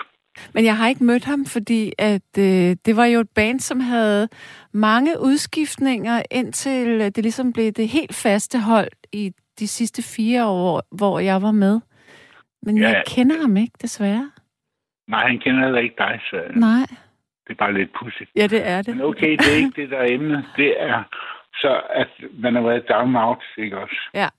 [0.53, 3.79] Men jeg har ikke mødt ham, fordi at øh, det var jo et band, som
[3.79, 4.29] havde
[4.71, 10.83] mange udskiftninger, indtil det ligesom blev det helt faste hold i de sidste fire år,
[10.91, 11.79] hvor jeg var med.
[12.61, 14.31] Men ja, jeg kender ham ikke, desværre.
[15.07, 16.43] Nej, han kender heller ikke dig, så...
[16.55, 16.87] Nej.
[17.47, 18.31] Det er bare lidt pudsigt.
[18.35, 18.95] Ja, det er det.
[18.95, 20.45] Men okay, det er ikke det, der er emnet.
[20.57, 21.03] Det er
[21.53, 23.95] så, at man har været down out, ikke også?
[24.13, 24.29] Ja.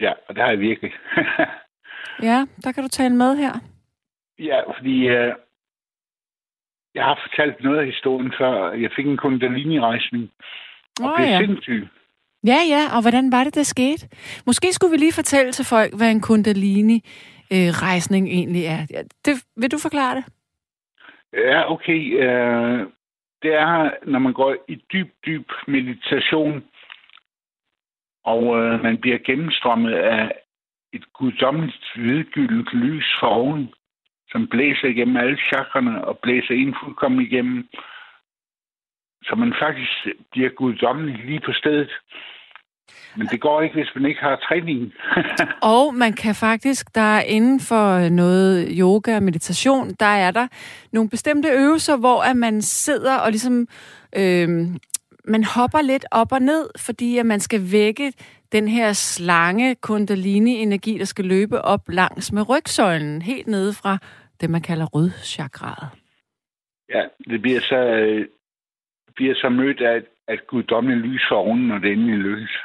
[0.00, 0.92] Ja, og det har jeg virkelig.
[2.22, 3.52] ja, der kan du tale med her.
[4.38, 5.34] Ja, fordi øh,
[6.94, 8.72] jeg har fortalt noget af historien før.
[8.72, 10.30] Jeg fik en kundalini-rejsning
[11.00, 11.38] og oh, blev ja.
[11.38, 11.88] sindssyg.
[12.46, 14.08] Ja, ja, og hvordan var det, der skete?
[14.46, 19.04] Måske skulle vi lige fortælle til folk, hvad en kundalini-rejsning øh, egentlig er.
[19.24, 20.24] Det, vil du forklare det?
[21.32, 22.22] Ja, okay.
[22.22, 22.86] Øh,
[23.42, 26.64] det er, når man går i dyb, dyb meditation,
[28.24, 30.32] og øh, man bliver gennemstrømmet af
[30.92, 33.74] et guddommeligt hvidgyldent lys for oven,
[34.30, 37.68] som blæser igennem alle chakrene og blæser ind fuldkommen igennem,
[39.22, 39.92] så man faktisk
[40.30, 41.90] bliver guddommelig lige på stedet.
[43.16, 44.92] Men det går ikke, hvis man ikke har træning.
[45.76, 50.30] og man kan faktisk, der er inden for øh, noget yoga og meditation, der er
[50.30, 50.48] der
[50.92, 53.66] nogle bestemte øvelser, hvor at man sidder og ligesom,
[54.16, 54.48] øh,
[55.30, 58.12] man hopper lidt op og ned, fordi at man skal vække
[58.52, 63.98] den her slange kundalini-energi, der skal løbe op langs med rygsøjlen, helt nede fra
[64.40, 65.88] det, man kalder rødchakraet.
[66.94, 68.26] Ja, det bliver så, øh,
[69.16, 72.56] bliver så mødt af, at guddommeligt lys for oven, når det endelig lykkes.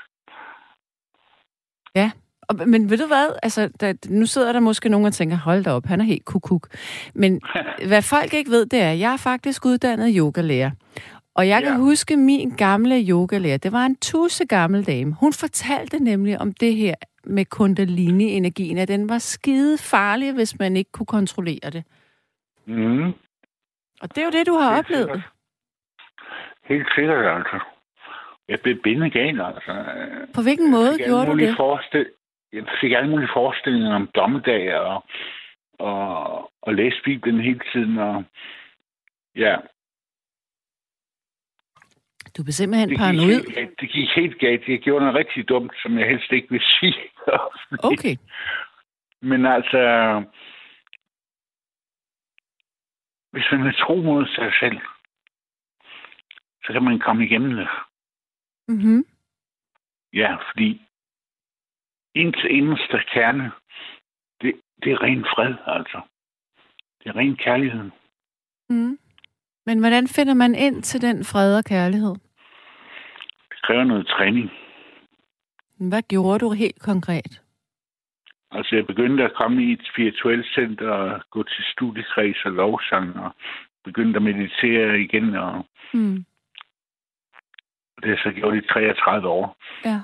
[1.95, 2.11] Ja,
[2.67, 3.39] men ved du hvad?
[3.43, 6.25] Altså, der, nu sidder der måske nogen og tænker, hold da op, han er helt
[6.25, 6.67] kukuk.
[7.13, 7.41] Men
[7.89, 10.71] hvad folk ikke ved, det er, at jeg er faktisk uddannet yogalærer.
[11.35, 11.77] Og jeg kan Ja.
[11.79, 15.13] huske min gamle yogalærer, det var en tusse gammel dame.
[15.19, 16.93] Hun fortalte nemlig om det her
[17.23, 21.83] med kundalini-energien, at den var skide farlig, hvis man ikke kunne kontrollere det.
[22.65, 23.07] Mm.
[24.01, 25.05] Og det er jo det, du har Helt oplevet.
[25.05, 25.21] sikkert.
[26.65, 27.59] Helt sikkert, altså.
[28.47, 29.85] Jeg blev bindegal, altså.
[30.35, 31.55] På hvilken måde gjorde du det?
[31.57, 32.05] Forestil...
[32.53, 35.03] Jeg fik alle mulige forestillinger om dommedag og,
[35.79, 37.97] og, og læste Bibelen hele tiden.
[37.97, 38.23] Og,
[39.35, 39.55] ja,
[42.37, 43.55] Du blev simpelthen det gik, paranoid.
[43.55, 44.67] helt, det gik helt galt.
[44.67, 46.95] Jeg gjorde noget rigtig dumt, som jeg helst ikke vil sige.
[47.83, 48.15] Okay.
[49.21, 49.81] Men altså,
[53.31, 54.79] hvis man er tro mod sig selv,
[56.65, 57.67] så kan man komme igennem det.
[58.67, 59.05] Mm-hmm.
[60.13, 60.81] Ja, fordi
[62.13, 63.51] ens inderste kerne,
[64.41, 66.01] det, det er ren fred, altså.
[66.99, 67.91] Det er ren kærlighed.
[68.69, 68.97] Mm.
[69.65, 72.15] Men hvordan finder man ind til den fred og kærlighed?
[73.65, 74.51] Det kræver noget træning.
[75.79, 77.41] Hvad gjorde du helt konkret?
[78.51, 83.19] Altså, jeg begyndte at komme i et spirituelt center og gå til studiekreds og lovsang
[83.19, 83.31] og
[83.83, 86.25] begyndte at meditere igen, og Mm.
[88.01, 89.57] det har så gjort i 33 år.
[89.85, 89.99] Ja.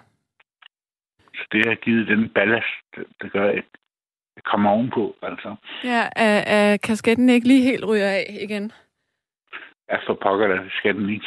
[1.35, 2.75] Så det har givet den ballast,
[3.21, 3.55] der- gør, at
[4.35, 5.55] jeg kommer ovenpå, altså.
[5.83, 8.71] Ja, er, er kasketten ikke lige helt ryger af igen?
[9.89, 11.25] Ja, for pokker, der skal den ikke.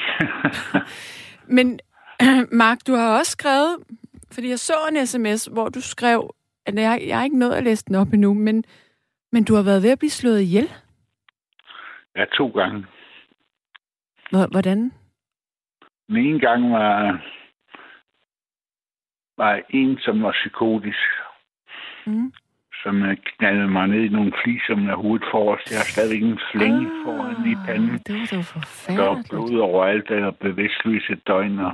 [1.57, 1.81] Men
[2.63, 3.77] Mark, du har også skrevet,
[4.33, 6.35] fordi jeg så en sms, hvor du skrev,
[6.67, 8.65] at jeg, jeg har ikke nået at læse den op endnu, men,
[9.33, 10.69] men du har været ved at blive slået ihjel.
[12.17, 12.87] ja, to gange.
[14.31, 14.93] Hvor- Hvordan?
[16.09, 17.21] Den ene gang var,
[19.37, 20.99] var en, som var psykotisk,
[22.07, 22.33] Mm.
[22.85, 23.03] Som
[23.39, 25.71] knaldede mig ned i nogle fliser med hovedet forrest.
[25.71, 27.99] Jeg har stadigvæk en flænge ah, foran i panden.
[28.07, 29.31] Det var da Der var forfærdeligt.
[29.31, 31.73] blod overalt, der var bevidstløs et døgn, og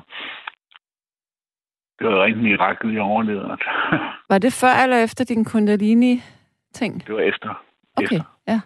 [1.98, 3.56] det var rent mirakel, jeg overlevede.
[4.30, 7.06] Var det før eller efter din kundalini-ting?
[7.06, 7.64] det var efter.
[7.96, 8.22] Okay, efter.
[8.48, 8.60] ja.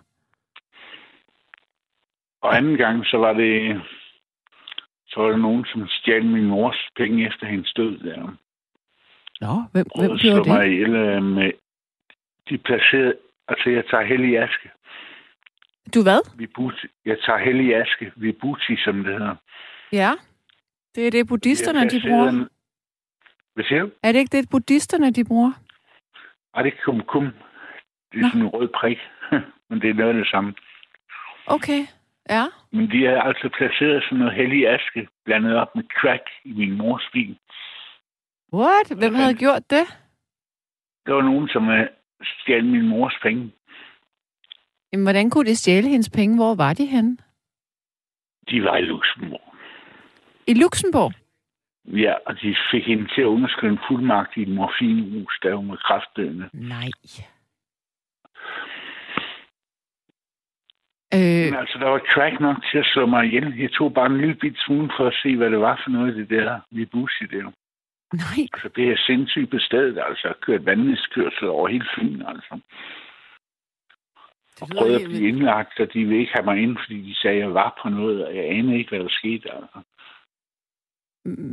[2.42, 3.82] Og anden gang, så var det,
[5.06, 7.98] så var der nogen, som stjal min mors penge efter hendes død.
[7.98, 8.36] Der.
[9.40, 10.72] Nå, hvem, hvem Og gjorde mig det?
[10.72, 11.52] ihjel øh, med...
[12.48, 13.14] De placerede...
[13.48, 14.70] Altså, jeg tager hellig aske.
[15.94, 16.20] Du hvad?
[16.38, 16.86] Vibuti.
[17.04, 18.12] Jeg tager hellig aske.
[18.16, 19.36] Vibuti, som det hedder.
[19.92, 20.10] Ja.
[20.94, 22.28] Det er det, buddhisterne, de bruger.
[22.28, 22.48] en-
[23.54, 23.90] Hvad siger du?
[24.02, 25.52] Er det ikke det, buddhisterne, de bruger?
[26.54, 27.24] Ej, det er kum kum.
[28.12, 28.28] Det er Nå.
[28.28, 28.98] sådan en rød prik.
[29.70, 30.54] Men det er noget af det samme.
[31.46, 31.80] Okay,
[32.30, 32.44] ja.
[32.72, 36.72] Men de har altså placeret sådan noget hellig aske, blandet op med crack i min
[36.76, 37.38] mors bil.
[38.52, 38.98] What?
[38.98, 39.86] Hvem havde gjort det?
[41.06, 41.68] Der var nogen, som
[42.24, 43.50] stjal min mors penge.
[44.92, 46.36] Jamen, hvordan kunne det stjæle hendes penge?
[46.36, 47.16] Hvor var de henne?
[48.50, 49.54] De var i Luxembourg.
[50.46, 51.12] I Luxembourg?
[51.86, 55.68] Ja, og de fik hende til at underskrive en fuldmagt i et morfinhus, der hun
[55.70, 56.48] var kræftdøende.
[56.52, 56.88] Nej.
[61.14, 63.58] Øh, Men altså, der var crack nok til at slå mig ihjel.
[63.58, 66.16] Jeg tog bare en lille bit smule for at se, hvad det var for noget,
[66.16, 67.50] det der Vibusi der.
[68.12, 68.46] Nej.
[68.62, 70.20] Så det er sindssygt på stedet, altså.
[70.24, 72.60] Jeg har kørt vanvidskørsel over hele Fyn, altså.
[74.60, 77.14] Og Det prøvede at blive indlagt, og de ville ikke have mig ind, fordi de
[77.14, 79.50] sagde, at jeg var på noget, og jeg anede ikke, hvad der skete.
[79.54, 79.80] Altså.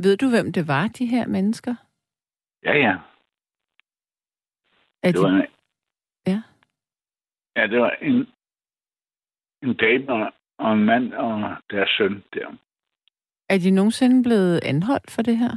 [0.02, 1.74] Ved du, hvem det var, de her mennesker?
[2.64, 2.96] Ja, ja.
[5.02, 5.36] Er Det var de...
[5.36, 5.46] en,
[6.26, 6.42] Ja.
[7.56, 8.26] Ja, det var en,
[9.62, 12.56] en dame og- og en mand og deres søn der.
[13.48, 15.56] Er de nogensinde blevet anholdt for det her?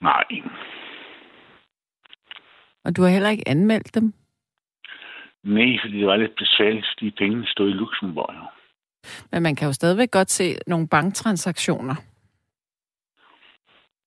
[0.00, 0.24] Nej,
[2.84, 4.12] Og du har heller ikke anmeldt dem?
[5.42, 8.34] nej, fordi det var lidt besværligt, fordi pengene stod i Luxembourg.
[8.34, 8.44] jo.
[9.32, 11.94] Men man kan jo stadigvæk godt se nogle banktransaktioner.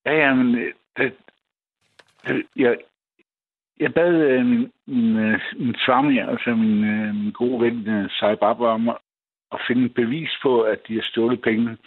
[0.05, 1.13] Ja, ja, men øh, det,
[2.27, 2.77] det, jeg,
[3.79, 8.09] jeg bad øh, min, min, øh, min svammer, altså min, øh, min gode ven, øh,
[8.09, 8.97] Sai Baba, om at,
[9.51, 11.77] at finde bevis på, at de har stjålet pengene.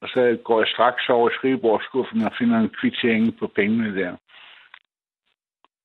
[0.00, 4.16] Og så går jeg straks over i skrivebordskuffen og finder en kvittering på pengene der.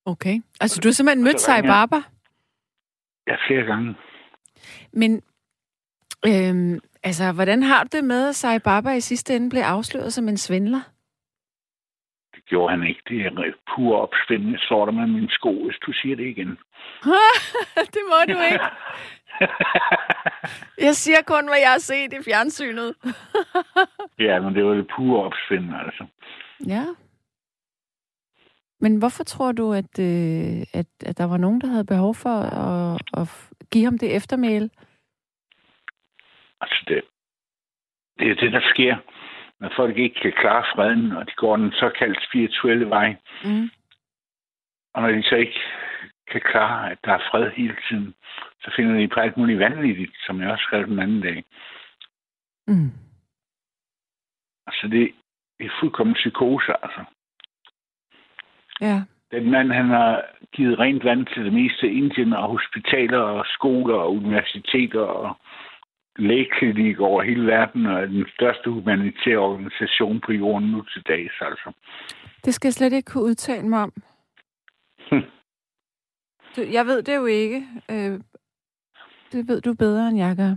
[0.06, 0.42] Okay.
[0.62, 1.90] Altså, du har simpelthen mødt ringer jeg.
[1.90, 2.02] Baba?
[3.28, 3.96] Ja, flere gange.
[4.94, 5.22] Men
[6.28, 10.14] øhm, altså, hvordan har du det med, at Sai Baba i sidste ende blev afsløret
[10.14, 10.82] som en svindler?
[12.36, 13.02] Det gjorde han ikke.
[13.08, 14.60] Det er pur opspændende.
[14.60, 16.58] Slår dig med min sko, hvis du siger det igen.
[17.96, 18.66] det må du ikke.
[20.78, 22.96] Jeg siger kun, hvad jeg har set i fjernsynet.
[24.28, 26.06] ja, men det var det pure opspændende, altså.
[26.68, 26.86] ja.
[28.80, 32.36] Men hvorfor tror du, at, øh, at, at der var nogen, der havde behov for
[32.40, 33.28] at, at
[33.72, 34.70] give ham det eftermæle?
[36.62, 37.02] Altså, det,
[38.20, 38.96] det er det, der sker,
[39.60, 43.16] når folk ikke kan klare freden, og de går den såkaldt spirituelle vej.
[43.46, 43.70] Mm.
[44.94, 45.60] Og når de så ikke
[46.32, 48.14] kan klare, at der er fred hele tiden,
[48.62, 51.44] så finder de på alt muligt vanvittigt, som jeg også skrev den anden dag.
[52.68, 52.92] Mm.
[54.68, 55.12] Altså, det
[55.60, 57.04] er fuldkommen psykose, altså.
[58.82, 59.04] Ja.
[59.32, 63.96] Den mand, han har givet rent vand til det meste Indien, og hospitaler, og skoler,
[63.96, 65.38] og universiteter, og
[66.18, 71.72] lægeklinik over hele verden, og den største humanitære organisation på jorden nu til dags, altså.
[72.46, 73.94] Det skal jeg slet ikke kunne udtale mig om.
[76.56, 77.68] Du, jeg ved det jo ikke.
[77.92, 78.20] Øh,
[79.32, 80.56] det ved du bedre, end jeg gør.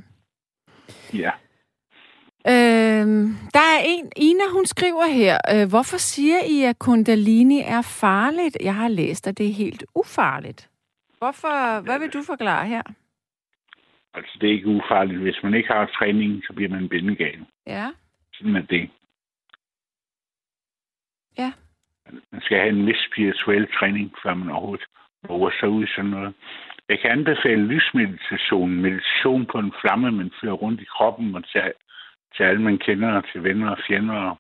[1.15, 1.31] Ja.
[2.49, 3.07] Øh,
[3.55, 8.57] der er en, Ina, hun skriver her, øh, hvorfor siger I, at kundalini er farligt?
[8.61, 10.71] Jeg har læst, at det er helt ufarligt.
[11.19, 12.83] Hvorfor, hvad vil du forklare her?
[14.15, 15.21] Altså, det er ikke ufarligt.
[15.21, 17.47] Hvis man ikke har træning, så bliver man bindegal.
[17.67, 17.91] Ja.
[18.33, 18.91] Sådan er det.
[21.39, 21.53] Ja.
[22.33, 24.87] Man skal have en vis spirituel træning, før man overhovedet
[25.29, 26.35] våger sig ud sådan noget.
[26.89, 31.73] Jeg kan anbefale lysmeditation, meditation på en flamme, man fører rundt i kroppen og til,
[32.37, 34.39] til alle, man kender, og til venner og fjender, og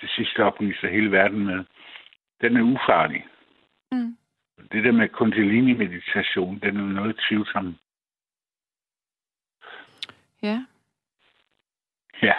[0.00, 1.64] det sidste oplyser hele verden med.
[2.40, 3.26] Den er ufarlig.
[3.92, 4.16] Mm.
[4.72, 7.76] Det der med kundalini-meditation, den er noget tvivlsom.
[10.42, 10.64] Ja.
[12.22, 12.34] Ja.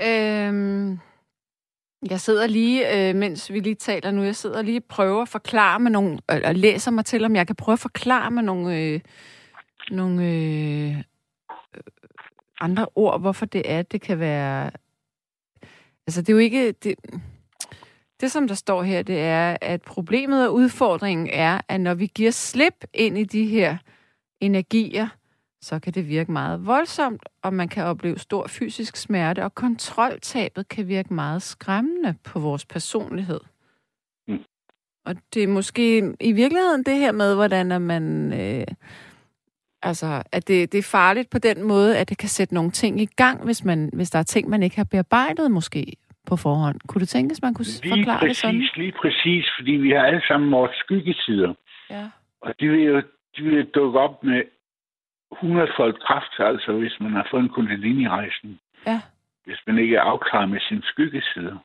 [0.00, 0.98] Øhm,
[2.10, 5.28] jeg sidder lige, øh, mens vi lige taler nu, jeg sidder lige og prøver at
[5.28, 8.42] forklare med nogle, øh, eller læser mig til, om jeg kan prøve at forklare med
[8.42, 9.00] nogle, øh,
[9.90, 11.02] nogle øh, øh,
[12.60, 14.70] andre ord, hvorfor det er, det kan være...
[16.06, 16.72] Altså, det er jo ikke...
[16.72, 16.94] Det,
[18.20, 22.06] det, som der står her, det er, at problemet og udfordringen er, at når vi
[22.06, 23.76] giver slip ind i de her
[24.40, 25.08] energier,
[25.66, 30.68] så kan det virke meget voldsomt, og man kan opleve stor fysisk smerte, og kontroltabet
[30.68, 33.40] kan virke meget skræmmende på vores personlighed.
[34.28, 34.44] Mm.
[35.04, 38.32] Og det er måske i virkeligheden det her med, hvordan er man...
[38.32, 38.66] Øh,
[39.82, 43.00] altså, at det, det er farligt på den måde, at det kan sætte nogle ting
[43.00, 45.92] i gang, hvis, man, hvis der er ting, man ikke har bearbejdet måske
[46.26, 46.80] på forhånd.
[46.88, 48.68] Kunne du tænke, at man kunne Lige forklare præcis, det sådan?
[48.76, 51.54] lige præcis, fordi vi har alle sammen vores skyggesider.
[51.90, 52.04] Ja.
[52.40, 53.02] Og de vil jo
[53.36, 54.42] de vil dukke op med
[55.32, 58.60] 100-fold kraft, altså hvis man har fået en kundalini-rejsen.
[58.86, 59.00] Ja.
[59.44, 61.58] Hvis man ikke er afklaret med sin skyggesider.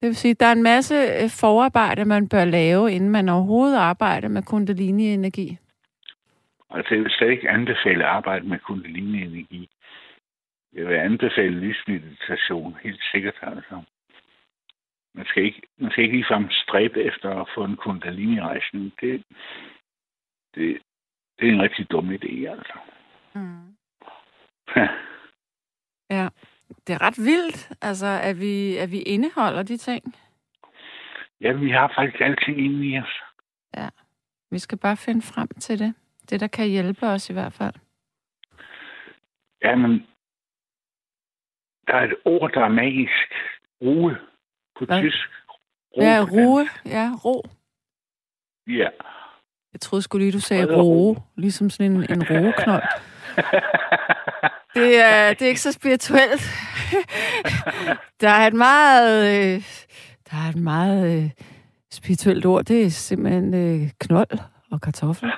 [0.00, 3.28] Det vil sige, at der er en masse øh, forarbejde, man bør lave, inden man
[3.28, 5.58] overhovedet arbejder med kundalini-energi.
[6.70, 9.68] Altså, jeg vil slet ikke anbefale at arbejde med kundalini-energi.
[10.72, 13.82] Jeg vil anbefale lysmeditation, helt sikkert altså.
[15.14, 18.92] Man skal ikke, man skal ikke ligefrem stræbe efter at få en kundalini-rejsning.
[19.00, 19.24] Det,
[20.54, 20.78] det,
[21.40, 22.78] det er en rigtig dum idé, altså.
[23.34, 23.76] Mm.
[26.10, 26.28] Ja,
[26.86, 30.14] det er ret vildt, altså, at vi, at vi indeholder de ting.
[31.40, 33.22] ja, vi har faktisk alting inde i os.
[34.50, 35.94] Vi skal bare finde frem til det.
[36.30, 37.74] Det, der kan hjælpe os i hvert fald.
[39.62, 40.06] Jamen,
[41.86, 43.32] der er et ord, der er magisk.
[43.82, 44.16] Ruhe
[44.78, 45.02] på Hvad?
[45.02, 45.28] tysk.
[45.96, 46.68] Ja, på roe.
[46.86, 47.42] Ja, ro.
[48.66, 48.88] Ja.
[49.72, 51.16] Jeg troede sgu lige, du sagde roe.
[51.36, 52.82] Ligesom sådan en, en roeknold.
[54.74, 56.42] Det er, det er ikke så spirituelt.
[58.20, 59.62] der er et meget, øh,
[60.30, 61.30] der er et meget øh,
[61.92, 62.64] spirituelt ord.
[62.64, 64.38] Det er simpelthen øh, knold
[64.70, 65.30] og kartoffel.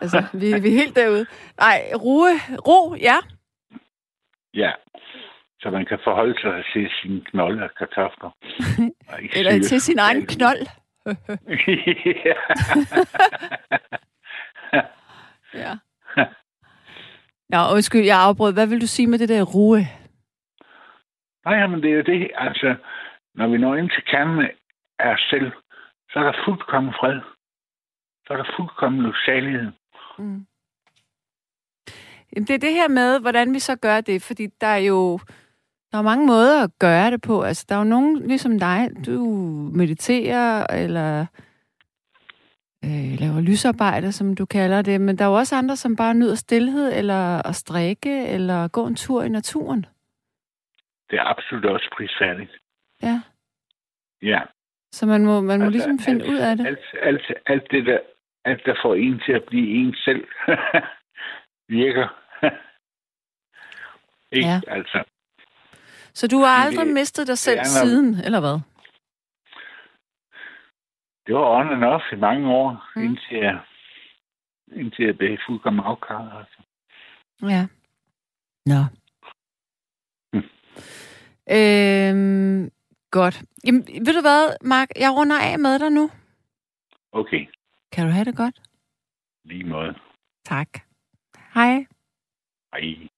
[0.00, 1.26] Altså, vi, vi er helt derude.
[1.58, 2.30] Nej, roe,
[2.68, 3.16] ro, ja.
[4.54, 4.70] ja.
[5.60, 8.30] Så man kan forholde sig til sine knolde og kartofler.
[9.36, 10.66] Eller til sin egen knold.
[12.24, 12.34] Ja.
[15.54, 15.78] Ja.
[17.48, 18.52] Nå, undskyld, jeg afbrød.
[18.52, 19.86] Hvad vil du sige med det der roe?
[21.44, 22.30] Nej, men det er jo det.
[22.34, 22.76] Altså,
[23.34, 24.48] når vi når ind til kernen
[24.98, 25.52] af selv,
[26.10, 27.20] så er der fuldkommen fred.
[28.26, 29.72] Så er der fuldkommen lyksalighed.
[30.18, 30.46] Mm.
[32.32, 35.20] Jamen, det er det her med, hvordan vi så gør det, fordi der er jo
[35.92, 37.42] der er mange måder at gøre det på.
[37.42, 39.18] Altså, der er jo nogen, ligesom dig, du
[39.74, 41.26] mediterer, eller
[42.84, 46.14] øh, laver lysarbejde, som du kalder det, men der er jo også andre, som bare
[46.14, 49.86] nyder stillhed, eller at strikke, eller gå en tur i naturen.
[51.10, 52.50] Det er absolut også prisværdigt.
[53.02, 53.20] Ja.
[54.22, 54.40] Ja.
[54.92, 56.66] Så man må, man må Altså, ligesom finde alt- ud af det.
[56.66, 57.98] Alt, alt, alt det der,
[58.44, 60.24] alt der får en til at blive en selv,
[61.78, 62.08] virker.
[64.36, 64.48] ikke?
[64.48, 64.60] Ja.
[64.66, 65.04] Altså,
[66.14, 68.58] Så du har aldrig det- mistet dig selv er, når- siden, eller hvad?
[71.26, 73.02] det var on and off i mange år, Mm.
[73.02, 73.08] mm.
[73.08, 73.60] indtil, jeg,
[74.72, 76.38] indtil jeg blev fuldkommen afklaret.
[76.40, 76.58] Altså.
[77.54, 77.66] Ja.
[78.66, 78.80] Nå.
[81.50, 82.70] Øhm,
[83.10, 83.42] godt.
[83.66, 84.88] Jamen, ved du hvad, Mark?
[84.96, 86.10] Jeg runder af med dig nu.
[87.12, 87.46] Okay,
[87.92, 88.60] Kan du have det godt?
[89.44, 89.94] lige måde.
[90.44, 90.68] Tak.
[91.54, 91.86] Hej.
[92.74, 93.08] Hej.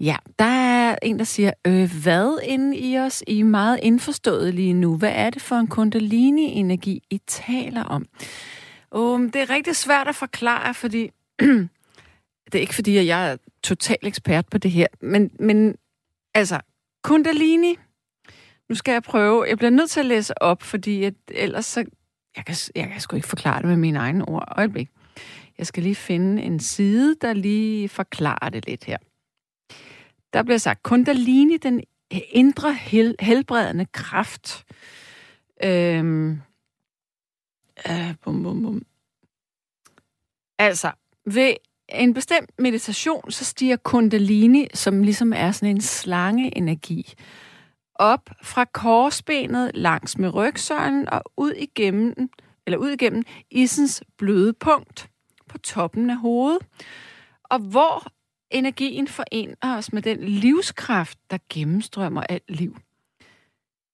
[0.00, 3.22] Ja, der er en, der siger, øh, hvad inde i os?
[3.26, 4.96] I er meget indforstået lige nu.
[4.96, 8.06] Hvad er det for en kundalini-energi, I taler om?
[8.92, 11.10] Um, det er rigtig svært at forklare, fordi
[12.52, 15.76] det er ikke fordi, at jeg er total ekspert på det her, men, men
[16.34, 16.60] altså,
[17.02, 17.76] kundalini,
[18.68, 21.84] nu skal jeg prøve, jeg bliver nødt til at læse op, fordi at ellers så,
[22.36, 24.44] jeg kan, jeg kan sgu ikke forklare det med mine egne ord.
[24.56, 24.88] Øjeblik.
[25.58, 28.96] Jeg skal lige finde en side, der lige forklarer det lidt her.
[30.34, 34.64] Der bliver sagt, kundalini, den indre hel, helbredende kraft.
[35.64, 36.40] Øhm,
[37.88, 38.82] øh, bum, bum, bum.
[40.58, 40.92] Altså,
[41.26, 41.54] ved
[41.88, 47.14] en bestemt meditation, så stiger kundalini, som ligesom er sådan en slangeenergi,
[47.94, 52.30] op fra korsbenet langs med rygsøjlen og ud igennem,
[52.66, 55.10] eller ud igennem isens bløde punkt
[55.48, 56.66] på toppen af hovedet.
[57.44, 58.13] Og hvor
[58.54, 62.76] energien forener os med den livskraft, der gennemstrømmer alt liv.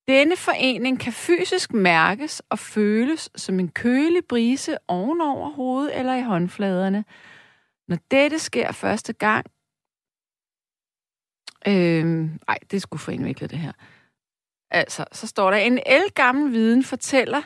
[0.09, 6.23] Denne forening kan fysisk mærkes og føles som en kølig brise ovenover hovedet eller i
[6.23, 7.05] håndfladerne.
[7.89, 9.47] Når dette sker første gang...
[11.67, 13.73] Øh, ej, det skulle sgu for indviklet, det her.
[14.71, 17.43] Altså, så står der, en elgammel viden fortæller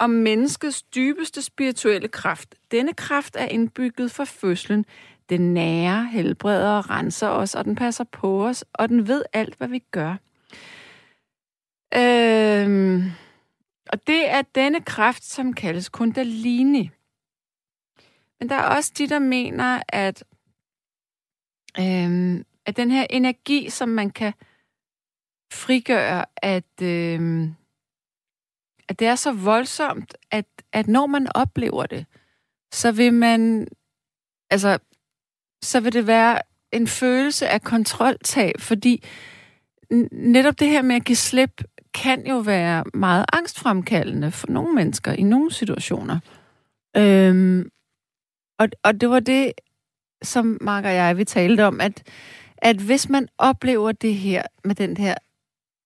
[0.00, 2.54] om menneskets dybeste spirituelle kraft.
[2.70, 4.84] Denne kraft er indbygget for fødslen.
[5.30, 9.54] Den nære, helbreder og renser os, og den passer på os, og den ved alt,
[9.54, 10.16] hvad vi gør.
[11.96, 13.02] Øhm,
[13.92, 16.90] og det er denne kraft, som kaldes kundalini.
[18.40, 20.24] Men der er også de, der mener, at,
[21.80, 24.32] øhm, at den her energi, som man kan
[25.52, 27.54] frigøre, at, øhm,
[28.88, 32.06] at det er så voldsomt, at, at når man oplever det,
[32.72, 33.68] så vil man,
[34.50, 34.78] altså,
[35.62, 36.38] så vil det være
[36.72, 39.04] en følelse af kontroltab, fordi
[40.12, 41.62] netop det her med at give slip
[41.94, 46.18] kan jo være meget angstfremkaldende for nogle mennesker i nogle situationer.
[46.96, 47.70] Øhm,
[48.58, 49.52] og, og det var det,
[50.22, 52.02] som Mark og jeg, vi talte om, at,
[52.58, 55.14] at hvis man oplever det her med den her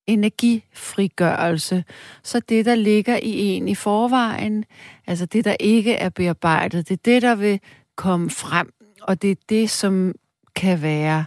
[0.06, 1.84] energifrigørelse,
[2.22, 4.64] så det, der ligger i en i forvejen,
[5.06, 7.60] altså det, der ikke er bearbejdet, det er det, der vil
[7.96, 8.72] komme frem,
[9.08, 10.14] og det er det, som
[10.56, 11.24] kan være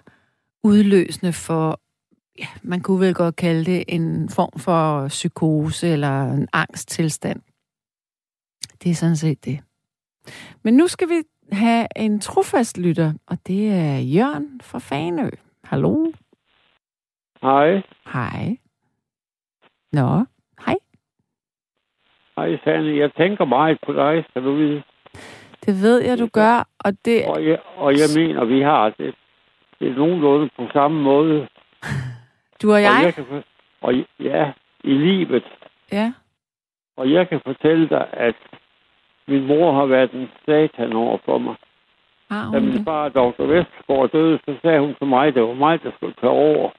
[0.63, 1.79] udløsende for,
[2.39, 7.41] ja, man kunne vel godt kalde det en form for psykose eller en angsttilstand.
[8.83, 9.59] Det er sådan set det.
[10.63, 15.29] Men nu skal vi have en trofast lytter, og det er Jørgen fra Fanø.
[15.63, 16.11] Hallo?
[17.41, 17.81] Hej.
[18.13, 18.57] Hej.
[19.91, 20.25] Nå,
[20.65, 20.75] hej.
[22.35, 22.97] Hej, Sanne.
[22.97, 24.83] Jeg tænker meget på dig, skal du vide.
[25.65, 27.25] Det ved jeg, du gør, og det...
[27.27, 29.15] Og jeg, og jeg mener, vi har det,
[29.79, 31.47] det er nogenlunde på samme måde.
[32.61, 33.01] Du og Og, jeg?
[33.05, 33.43] jeg kan, for-
[33.81, 34.51] og ja,
[34.83, 35.43] i livet.
[35.91, 36.13] Ja.
[36.97, 38.35] Og jeg kan fortælle dig, at
[39.27, 41.55] min mor har været en satan over for mig.
[42.31, 42.83] Har Da hun min det?
[42.85, 43.43] far, Dr.
[43.43, 46.69] Vestgaard, døde, så sagde hun til mig, at det var mig, der skulle tage over.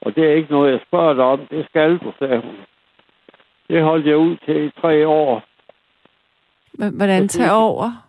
[0.00, 1.46] Og det er ikke noget, jeg spørger dig om.
[1.50, 2.56] Det skal du, sagde hun.
[3.68, 5.42] Det holdt jeg ud til i tre år.
[6.78, 8.04] Hvordan tage over?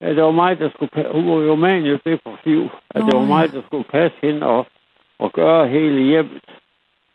[0.00, 1.12] Ja, det var mig, der skulle.
[1.12, 2.68] Hun var jo manisk depressiv.
[2.90, 4.66] At det var mig, der skulle passe hende og,
[5.18, 6.42] og gøre hele hjemmet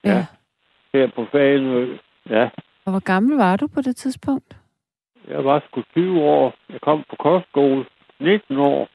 [0.03, 0.09] Ja.
[0.15, 0.25] Ja.
[0.93, 1.97] her på Faneø.
[2.29, 2.49] Ja,
[2.85, 4.57] Og hvor gammel var du på det tidspunkt?
[5.27, 6.53] jeg var sgu 20 år.
[6.69, 7.85] Jeg kom på kostskole.
[8.19, 8.87] 19 år.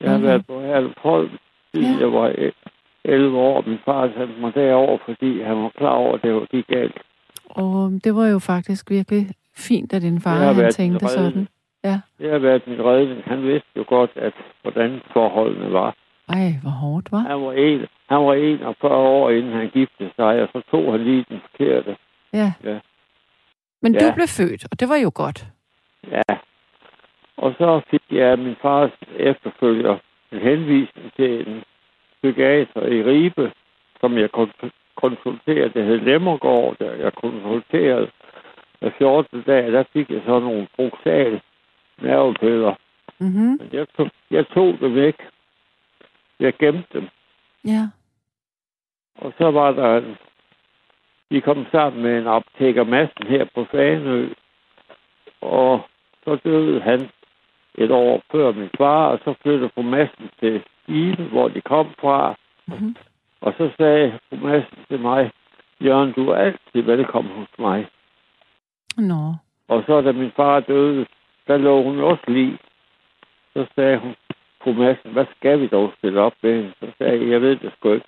[0.00, 0.26] Jeg har Mhm.
[0.26, 1.30] været på Herlufholm,
[1.74, 2.00] siden Ja.
[2.00, 2.70] jeg var e-
[3.04, 3.62] 11 år.
[3.66, 6.98] Min far sendte mig derover, fordi han var klar over, at det var gik galt.
[7.44, 9.26] Og det var jo faktisk virkelig
[9.68, 11.48] fint, at din far han tænkte sådan.
[11.84, 12.00] Ja.
[12.18, 13.22] Det har været min redning.
[13.26, 14.32] Han vidste jo godt, at
[14.62, 15.94] hvordan forholdene var.
[16.28, 17.18] Ej, hvor hårdt, var?
[17.18, 21.04] Han var, en, han var 41 år, inden han giftede sig, og så tog han
[21.04, 21.96] lige den forkerte.
[22.32, 22.52] Ja.
[22.64, 22.78] Ja.
[23.82, 24.14] Men du Ja.
[24.14, 25.46] blev født, og det var jo godt.
[26.10, 26.22] Ja.
[27.36, 29.96] Og så fik jeg min fars efterfølger
[30.32, 31.62] en henvisning til en
[32.22, 33.52] psykiater i Ribe,
[34.00, 35.70] som jeg kon- konsulterede.
[35.74, 38.10] Det hed Lemmergaard, der jeg konsulterede.
[38.80, 39.42] Hver 14.
[39.42, 41.40] dag, der fik jeg så nogle bruxal
[41.98, 42.74] nervepiller.
[43.18, 43.56] Mhm.
[43.60, 45.16] Men jeg tog, jeg tog dem væk.
[46.40, 47.08] Jeg gemte dem.
[47.64, 47.88] Ja.
[49.14, 50.16] Og så var der en...
[51.30, 54.28] Vi kom sammen med en optækker massen her på Fanø.
[55.40, 55.80] Og
[56.24, 57.10] så døde han
[57.74, 61.94] et år før min far, og så flyttede på massen til Skive, hvor de kom
[62.00, 62.34] fra.
[62.66, 62.96] Mhm.
[63.40, 65.30] Og så sagde fru Madsen til mig,
[65.80, 67.86] Jørgen, du er altid velkommen hos mig.
[69.00, 69.34] Nå.
[69.68, 71.06] Og så da min far døde,
[71.46, 72.58] der lå hun også lige.
[73.52, 74.14] Så sagde hun,
[74.62, 76.72] fru Madsen, hvad skal vi dog stille op med hende?
[76.80, 78.06] Så sagde jeg, jeg ved det sgu ikke.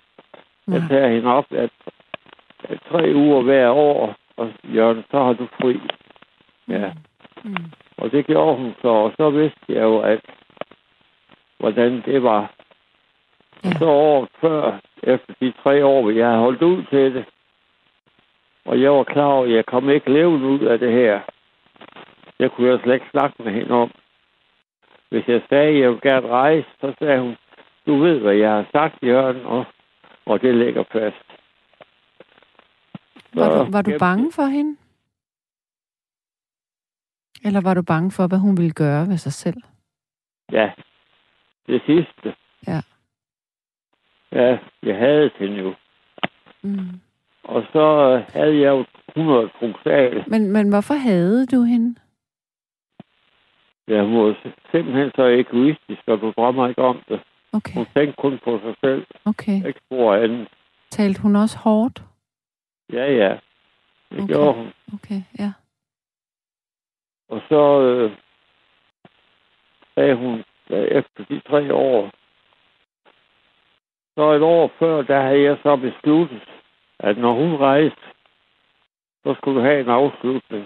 [0.67, 0.87] Jeg Nej.
[0.87, 1.69] tager hende op at,
[2.63, 5.79] at tre uger hver år, og Jørgen, så har du fri.
[6.67, 6.91] Ja,
[7.45, 7.55] Mm.
[7.97, 10.19] og det gjorde hun så, og så vidste jeg jo, at
[11.59, 12.51] hvordan det var.
[13.63, 13.71] Ja.
[13.79, 17.25] Så året før, efter de tre år, hvor jeg havde holdt ud til det,
[18.65, 21.21] og jeg var klar over, at jeg kom ikke levende ud af det her.
[22.39, 23.91] Jeg kunne jo slet ikke snakke med hende om.
[25.09, 27.35] Hvis jeg sagde, at jeg ville gerne rejse, så sagde hun,
[27.85, 29.65] du ved, hvad jeg har sagt, Jørgen, og,
[30.25, 31.25] og det ligger fast.
[33.33, 34.77] Var, Så du, var du bange for hende?
[37.45, 39.57] Eller var du bange for, hvad hun ville gøre ved sig selv?
[40.51, 40.71] Ja,
[41.67, 42.35] det sidste.
[42.67, 42.81] Ja.
[44.31, 45.75] Ja, jeg havde hende jo.
[46.61, 47.01] Mm.
[47.43, 47.79] Og så
[48.09, 48.85] øh, havde jeg jo
[49.17, 50.23] 100 truksal.
[50.27, 51.95] Men, men hvorfor havde du hende?
[53.87, 54.35] Jeg var
[54.71, 57.21] simpelthen så egoistisk, og du drømmer ikke om det.
[57.53, 59.67] Okay, Hun tænkte kun på sig selv, okay.
[59.67, 60.47] ikke spor andet.
[60.89, 62.03] Talte hun også hårdt?
[62.93, 63.37] Ja, ja.
[64.11, 64.27] Det Okay.
[64.33, 64.67] gjorde hun.
[64.93, 65.51] Okay, ja.
[67.29, 68.11] Og så øh,
[69.95, 72.11] sagde hun, efter de tre år,
[74.17, 76.43] så et år før, der havde jeg så besluttet,
[77.03, 78.01] at når hun rejste,
[79.23, 80.65] så skulle du have en afslutning.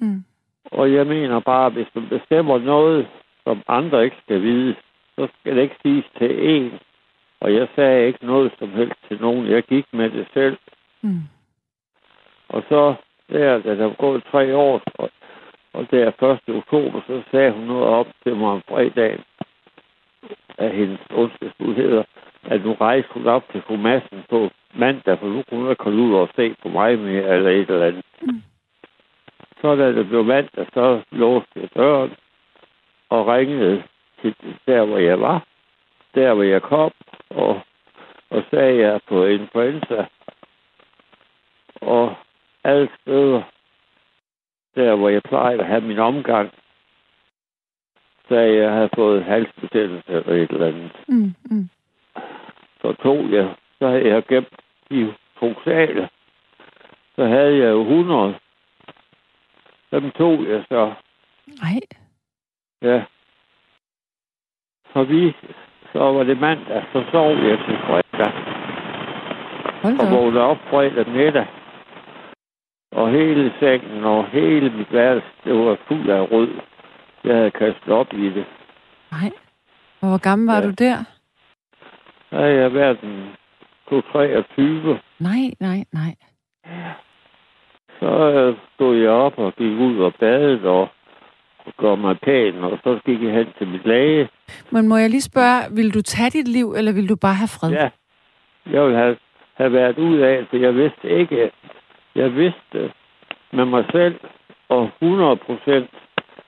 [0.00, 0.24] Mm.
[0.64, 3.08] Og jeg mener bare, at hvis man bestemmer noget,
[3.44, 4.74] som andre ikke skal vide,
[5.16, 6.78] så skal det ikke siges til en.
[7.40, 9.46] Og jeg sagde ikke noget som helst til nogen.
[9.46, 10.56] Jeg gik med det selv.
[11.02, 11.22] Mm.
[12.48, 12.94] Og så
[13.32, 15.10] der, da der var gået tre år, og,
[15.72, 16.54] og der 1.
[16.56, 19.24] oktober, så sagde hun noget op til mig om fredagen
[20.58, 22.04] af hendes ondskabsbud hedder,
[22.46, 26.02] at nu rejste hun op til fru Madsen på mandag, for nu kunne hun komme
[26.02, 28.04] ud og se på mig mere, eller et eller andet.
[28.22, 28.42] Mm.
[29.60, 32.12] Så da det blev mandag, så låste jeg døren
[33.08, 33.82] og ringede
[34.20, 34.34] til
[34.66, 35.44] der, hvor jeg var,
[36.14, 36.92] der, hvor jeg kom,
[37.30, 37.60] og,
[38.30, 40.06] og sagde, at jeg er på influenza.
[41.80, 42.14] Og
[42.64, 43.42] alle steder,
[44.74, 46.50] der hvor jeg plejer at have min omgang,
[48.28, 50.92] sagde jeg, at jeg havde fået halsbetændelse eller et eller andet.
[51.08, 51.34] Mm.
[51.44, 51.68] Mm.
[52.84, 54.48] Så tog jeg, så havde jeg gemt
[54.90, 56.08] de truksale.
[57.16, 58.34] Så havde jeg jo 100.
[59.92, 60.92] Dem tog jeg så,
[61.62, 61.80] Ej,
[62.82, 63.04] ja.
[64.92, 65.34] Så vi,
[65.92, 68.32] så var det mandag, så sov jeg til fredag.
[69.82, 71.46] hold og da vågnede op fredag middag.
[72.92, 76.48] Og hele sengen og hele mit værelse, det var fuld af rød.
[77.24, 78.44] Jeg havde kastet op i det.
[79.12, 79.30] Nej.
[80.00, 80.66] Og hvor gammel var Ja.
[80.66, 80.96] du der?
[82.34, 83.36] Så havde jeg været en
[84.12, 84.98] 23.
[85.18, 86.14] Nej, nej, nej.
[88.00, 90.88] Så øh, stod jeg op og gik ud og badede og,
[91.58, 94.28] og gjorde mig pæn, og så gik jeg hen til mit læge.
[94.70, 97.48] Men må jeg lige spørge, vil du tage dit liv, eller vil du bare have
[97.58, 97.70] fred?
[97.70, 97.90] Ja,
[98.72, 99.16] jeg ville have,
[99.54, 101.50] have været ud af, for jeg vidste ikke,
[102.14, 102.92] jeg vidste
[103.52, 104.20] med mig selv
[104.68, 105.90] og 100 procent,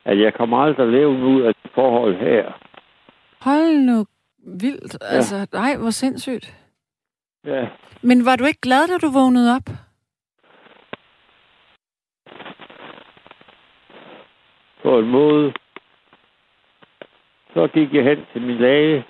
[0.05, 2.53] at jeg kommer aldrig levende ud af det forhold her.
[3.41, 4.07] Hold nu
[4.47, 4.97] vildt.
[5.01, 6.55] Altså, nej, hvor sindssygt.
[7.45, 7.69] Ja,
[8.03, 9.69] Men var du ikke glad, da du vågnede op?
[14.83, 15.53] på en måde.
[17.55, 19.05] Så gik jeg hen til min læge,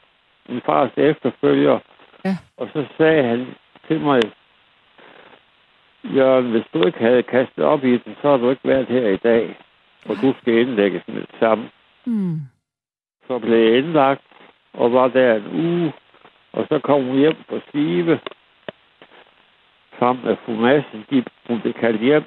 [0.49, 1.79] min fars efterfølger,
[2.25, 2.37] Ja.
[2.57, 3.47] og så sagde han
[3.89, 4.23] til mig,
[6.05, 9.09] Jørgen, hvis du ikke havde kastet op i den, så har du ikke været her
[9.09, 9.59] i dag,
[10.05, 11.71] og du skal indlægges med det samme.
[12.05, 12.41] Mm.
[13.27, 14.23] Så blev jeg indlagt,
[14.77, 15.93] og var der en uge,
[16.53, 18.21] og så kom hun hjem på Skive,
[19.99, 22.25] sammen med fru Madsen, de, hun blev kaldt hjem.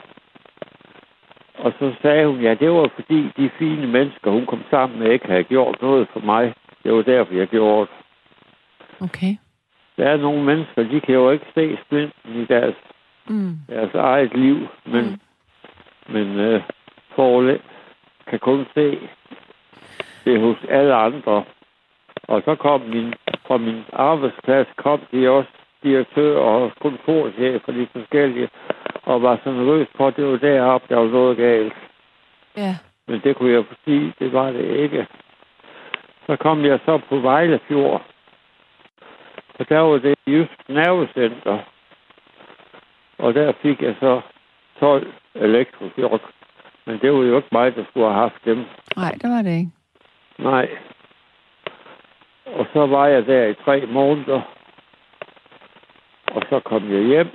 [1.57, 5.11] Og så sagde hun, ja, det var fordi de fine mennesker, hun kom sammen med,
[5.11, 6.53] ikke havde gjort noget for mig.
[6.83, 7.95] Det var derfor, jeg gjorde det.
[9.01, 9.35] Okay.
[9.97, 12.75] Der er nogle mennesker, de kan jo ikke se splinten i deres,
[13.27, 13.55] Mm.
[13.69, 15.19] deres eget liv, men, Mm.
[16.13, 16.61] men øh,
[17.15, 17.57] forlæ
[18.27, 18.99] kan kun se
[20.25, 21.43] det hos alle andre.
[22.29, 23.13] Og så kom min,
[23.47, 25.49] fra min arbejdsplads, kom de også
[25.83, 28.49] direktør og kontorchef for de forskellige,
[29.03, 31.73] og var så nervøs på, at det var deroppe, der var noget galt.
[32.57, 32.75] Ja.
[33.07, 35.07] Men det kunne jeg sige, det var det ikke.
[36.27, 38.01] Så kom jeg så på Vejlefjord,
[39.59, 41.59] og der var det Jysk Nervecenter.
[43.17, 44.21] Og der fik jeg så
[44.79, 46.21] 12 elektrochok.
[46.85, 48.65] Men det var jo ikke mig, der skulle have haft dem.
[48.95, 49.71] Nej, det var det ikke.
[50.37, 50.69] Nej.
[52.53, 54.41] Og så var jeg der i tre måneder.
[56.31, 57.27] Og så kom jeg hjem.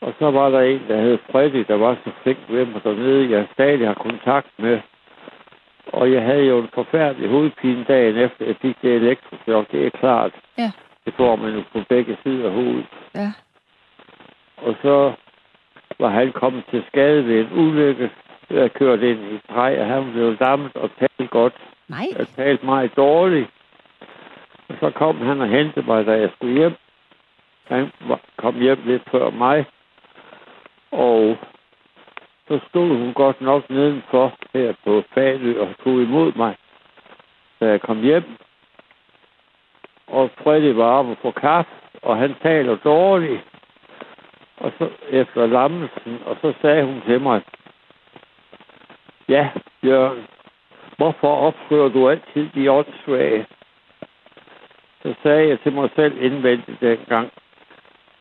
[0.00, 3.30] Og så var der en, der hed Freddy, der var så flink ved mig dernede,
[3.30, 4.80] jeg stadig har kontakt med.
[5.86, 9.72] Og jeg havde jo en forfærdelig hovedpine dagen efter, jeg fik det elektrochok.
[9.72, 10.32] Det er klart.
[10.58, 10.70] Ja.
[11.04, 12.86] Det får man jo på begge sider af hovedet.
[13.14, 13.32] Ja.
[14.56, 15.12] Og så
[15.98, 18.10] var han kommet til skade ved en ulykke.
[18.50, 21.54] Jeg kørte ind i et træ, og han blev dammet og talte godt.
[21.92, 22.08] Nej.
[22.18, 23.50] Jeg talte meget dårligt.
[24.68, 26.74] Og så kom han og hentede mig, da jeg skulle hjem.
[27.64, 27.90] Han
[28.36, 29.66] kom hjem lidt før mig.
[30.90, 31.38] Og
[32.48, 36.56] så stod hun godt nok nedenfor her på Falø og tog imod mig,
[37.60, 38.24] da jeg kom hjem.
[40.06, 41.70] Og Freddy var oppe på kaffe,
[42.02, 43.42] og han taler dårligt.
[44.56, 47.42] Og så efter lammelsen, og så sagde hun til mig,
[49.28, 49.50] Ja,
[49.84, 50.26] Jørgen,
[51.02, 53.46] hvorfor opfører du altid de åndssvage?
[55.02, 57.30] Så sagde jeg til mig selv indvendigt dengang,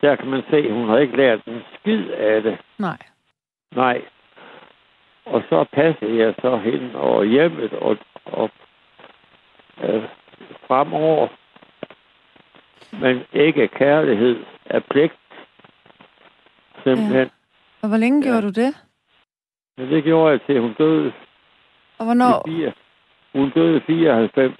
[0.02, 2.58] der kan man se, at hun har ikke lært en skid af det.
[2.80, 2.98] Nej.
[3.76, 4.02] Nej.
[5.26, 8.50] Og så passede jeg så hen over hjemmet og, og
[9.84, 10.04] øh,
[10.68, 11.28] fremover.
[13.02, 15.14] Men ikke kærlighed er pligt.
[16.84, 17.30] Simpelthen.
[17.82, 18.32] Og hvor længe Ja.
[18.32, 18.74] gjorde du det?
[19.78, 21.14] Men det gjorde jeg til hun døde.
[22.02, 22.48] Og hvornår?
[22.48, 22.74] i fire.
[23.36, 24.54] Hun døde i 94.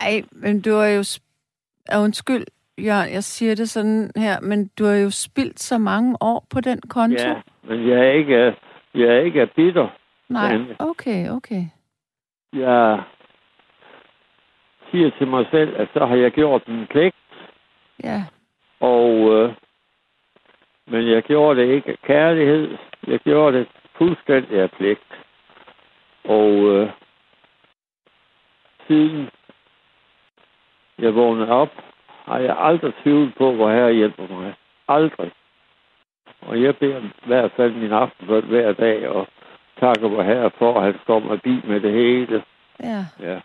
[0.00, 1.00] Ej, men du har jo...
[1.00, 2.46] sp- undskyld,
[2.78, 6.60] Jørgen, jeg siger det sådan her, men du har jo spildt så mange år på
[6.60, 7.28] den konto.
[7.28, 7.34] Ja,
[7.68, 8.56] men jeg er ikke,
[8.94, 9.88] jeg er ikke bitter.
[10.28, 10.76] Nej, Anne.
[10.78, 11.62] okay, okay.
[12.52, 13.02] Jeg
[14.90, 17.14] siger til mig selv, at så har jeg gjort min pligt,
[18.04, 18.24] Ja,
[18.80, 19.54] og øh,
[20.86, 22.76] men jeg gjorde det ikke af kærlighed.
[23.06, 23.66] Jeg gjorde det
[23.98, 25.00] fuldstændig af pligt.
[26.28, 26.90] Og øh,
[28.86, 29.28] siden
[30.98, 31.70] jeg vågnede op,
[32.24, 34.54] har jeg aldrig tvivlet på, hvor herre hjælper mig.
[34.88, 35.32] Aldrig.
[36.40, 39.26] Og jeg beder i hvert fald min aftenbøn hver dag, og
[39.80, 42.44] takker vor herre for, at han står mig bi med det hele.
[42.80, 43.04] ja.
[43.20, 43.40] Ja.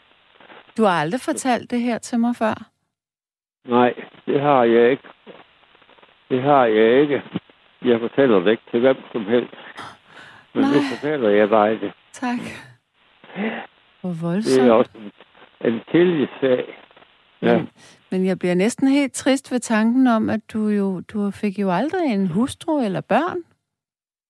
[0.77, 2.53] Du har aldrig fortalt det her til mig før.
[3.65, 3.93] Nej,
[4.25, 5.03] det har jeg ikke.
[6.29, 7.23] Det har jeg ikke.
[7.81, 9.53] Jeg fortæller det ikke til hvem som helst.
[10.53, 10.73] Men Nej.
[10.73, 11.91] nu fortæller jeg dig det.
[12.11, 12.39] Tak.
[14.01, 14.67] Hvor Det voldsomt.
[14.67, 15.11] er også en,
[15.73, 16.77] en tillidssag.
[17.41, 17.57] Ja.
[17.57, 17.69] Men,
[18.11, 21.71] men jeg bliver næsten helt trist ved tanken om, at du jo du fik jo
[21.71, 23.37] aldrig en hustru eller børn.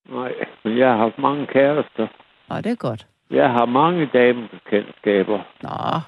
[0.09, 0.33] Nej,
[0.63, 2.07] men jeg har haft mange kærester.
[2.49, 3.07] Nå, det er godt.
[3.29, 5.39] Jeg har mange damebekendtskaber.
[5.63, 5.99] Nå,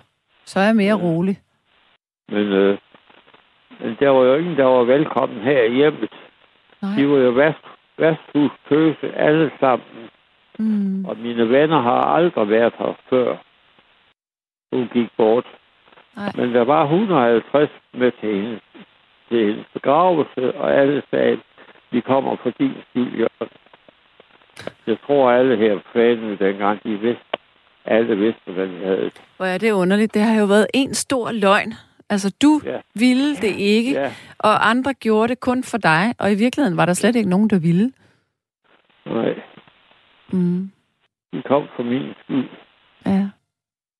[0.45, 1.37] så er jeg mere rolig.
[2.29, 2.77] Men, øh,
[3.79, 6.09] men der var jo ingen, der var velkommen her i hjemmet.
[6.81, 6.91] Nej.
[6.97, 7.31] De var jo
[7.97, 10.09] vasthus tøse alle sammen.
[10.59, 11.05] Mm.
[11.05, 13.35] Og mine venner har aldrig været her før.
[14.73, 15.45] Hun gik bort.
[16.17, 16.31] Nej.
[16.35, 18.61] Men der var 150 med til hendes,
[19.29, 21.39] til hendes begravelse, og alle sagde,
[21.91, 23.49] vi kommer for din Jørgen.
[24.87, 27.23] Jeg tror, alle her på fanen dengang, de vidste,
[27.85, 29.11] alle vidste, hvad de havde.
[29.37, 30.13] Hvor er det underligt.
[30.13, 31.73] Det har jo været en stor løgn.
[32.09, 32.77] Altså, du Ja.
[32.95, 36.85] ville det ikke, Ja, og andre gjorde det kun for dig, og i virkeligheden var
[36.85, 37.91] der slet ikke nogen, der ville.
[39.05, 39.41] nej,
[40.33, 40.71] Mm.
[41.33, 42.49] de kom for min skyld.
[43.05, 43.29] Ja.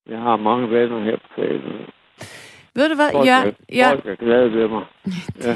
[0.09, 1.85] Jeg har mange venner her på fanen.
[2.75, 3.55] Ved du hvad, Folk, Jørgen?
[3.69, 4.85] er, Jørgen, folk er glade ved mig.
[5.45, 5.55] Ja.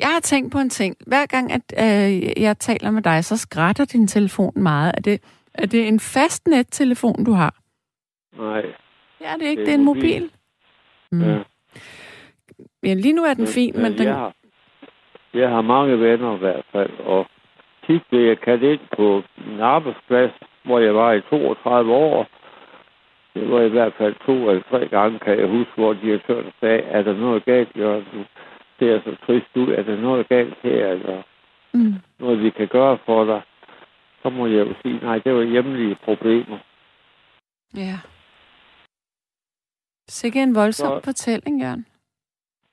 [0.00, 0.96] jeg har tænkt på en ting.
[1.06, 4.92] Hver gang, at øh, jeg taler med dig, så skrætter din telefon meget.
[4.96, 5.20] Er det,
[5.54, 7.54] er det en fastnet-telefon, du har?
[8.38, 8.62] Nej,
[9.20, 9.60] Ja, det er ikke.
[9.60, 10.02] Det Det er en mobil.
[10.22, 10.30] mobil.
[11.12, 11.22] Mm.
[11.22, 11.38] ja.
[12.82, 14.06] Ja, lige nu er den fin, men den...
[14.06, 14.34] jeg, har,
[15.34, 17.26] jeg har mange venner i hvert fald, og
[17.90, 20.32] tit blev jeg kaldt ind på min arbejdsplads,
[20.64, 22.26] hvor jeg var i 32 år.
[23.34, 26.78] Det var i hvert fald to eller tre gange, kan jeg huske, hvor direktøren sagde,
[26.82, 28.04] er der noget galt, Jørgen?
[28.12, 28.24] Du
[28.78, 29.68] ser så trist ud.
[29.68, 31.22] Er der noget galt her, eller
[31.74, 31.94] Mm.
[32.18, 33.42] noget, vi kan gøre for dig?
[34.22, 36.58] Så må jeg jo sige, nej, det var hjemlige problemer.
[37.76, 37.98] Ja.
[40.08, 41.86] Sikke en voldsom Så- fortælling, Jørgen.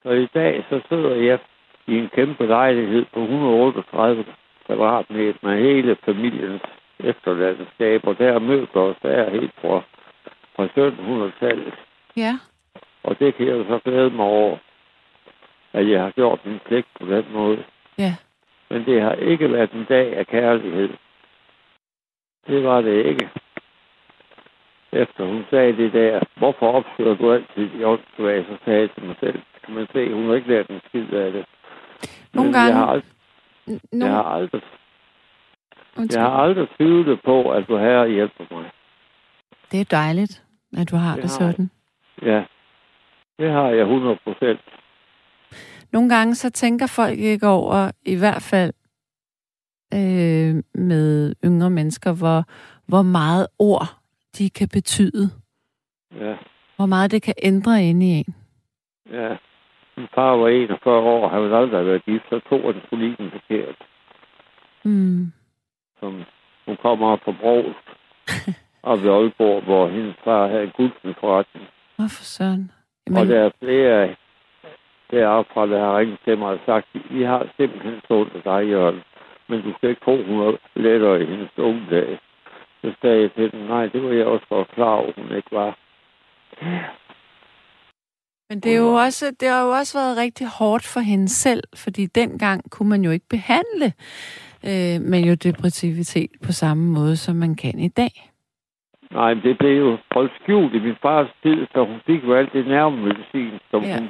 [0.04, 1.40] Så i dag, så sidder jeg
[1.88, 4.26] i en kæmpe lejlighed på 138
[4.68, 6.62] kvadratmeter med hele familiens
[7.00, 9.82] efterladenskab, og der er møbler og sager helt fra,
[10.56, 11.74] fra 1700-tallet.
[12.18, 12.34] Ja.
[13.04, 14.58] Og det kan jeg så glæde mig over,
[15.74, 17.64] at jeg har gjort min pligt på den måde.
[17.98, 18.16] Ja.
[18.70, 20.90] Men det har ikke været en dag af kærlighed.
[22.48, 23.30] Det var det ikke.
[24.92, 29.04] Efter hun sagde det der, hvorfor opfører du altid de åndssvage, så sagde jeg til
[29.04, 31.46] mig selv, kan man se, hun har ikke lært en skid af det.
[32.34, 32.68] Nogle Men gange...
[32.68, 33.17] Jeg har, aldrig,
[33.68, 34.62] N- jeg har aldrig,
[35.98, 36.22] Undskyld.
[36.22, 38.72] jeg har aldrig tvivlet på, at du her hjælper mig.
[39.72, 40.44] Det er dejligt,
[40.78, 41.54] at du har det, Det har jeg.
[41.54, 41.70] sådan.
[42.22, 42.44] Ja,
[43.40, 44.60] det har jeg 100 procent.
[45.92, 48.74] nogle gange så tænker folk ikke over, i hvert fald
[49.94, 52.44] øh, med yngre mennesker, hvor,
[52.88, 53.88] hvor meget ord
[54.38, 55.30] de kan betyde.
[56.20, 56.36] Ja.
[56.76, 58.36] Hvor meget det kan ændre ind i en.
[59.12, 59.36] Ja.
[59.98, 63.18] Min far var 41 år, han ville aldrig have været gift, så tog han skulle
[63.32, 63.76] forkert.
[64.84, 65.32] Mm.
[66.00, 66.24] Som,
[66.66, 67.86] hun kommer på Brost,
[68.82, 71.68] og ved Aalborg, hvor hendes far havde en forretning.
[71.96, 72.72] Hvorfor søren?
[73.08, 73.18] Men...
[73.18, 74.16] Og der er flere
[75.12, 79.02] deroppe der har ringet til mig og sagt, vi har simpelthen stået af dig, Jørgen.
[79.48, 82.20] Men du skal ikke tro, hun er lettere i hendes unge dag.
[82.82, 85.52] Så sagde jeg til den, nej, det var jeg også godt klar over, hun ikke
[85.52, 85.78] var.
[88.50, 91.64] Men det, er jo også, det har jo også været rigtig hårdt for hende selv,
[91.76, 93.94] fordi dengang kunne man jo ikke behandle
[94.70, 98.32] øh, maniodepressivitet på samme måde, som man kan i dag.
[99.12, 102.34] Nej, men det blev jo holdt skjult i min fars tid, så hun fik jo
[102.34, 104.00] alt det nervemedicin, som ja.
[104.00, 104.10] hun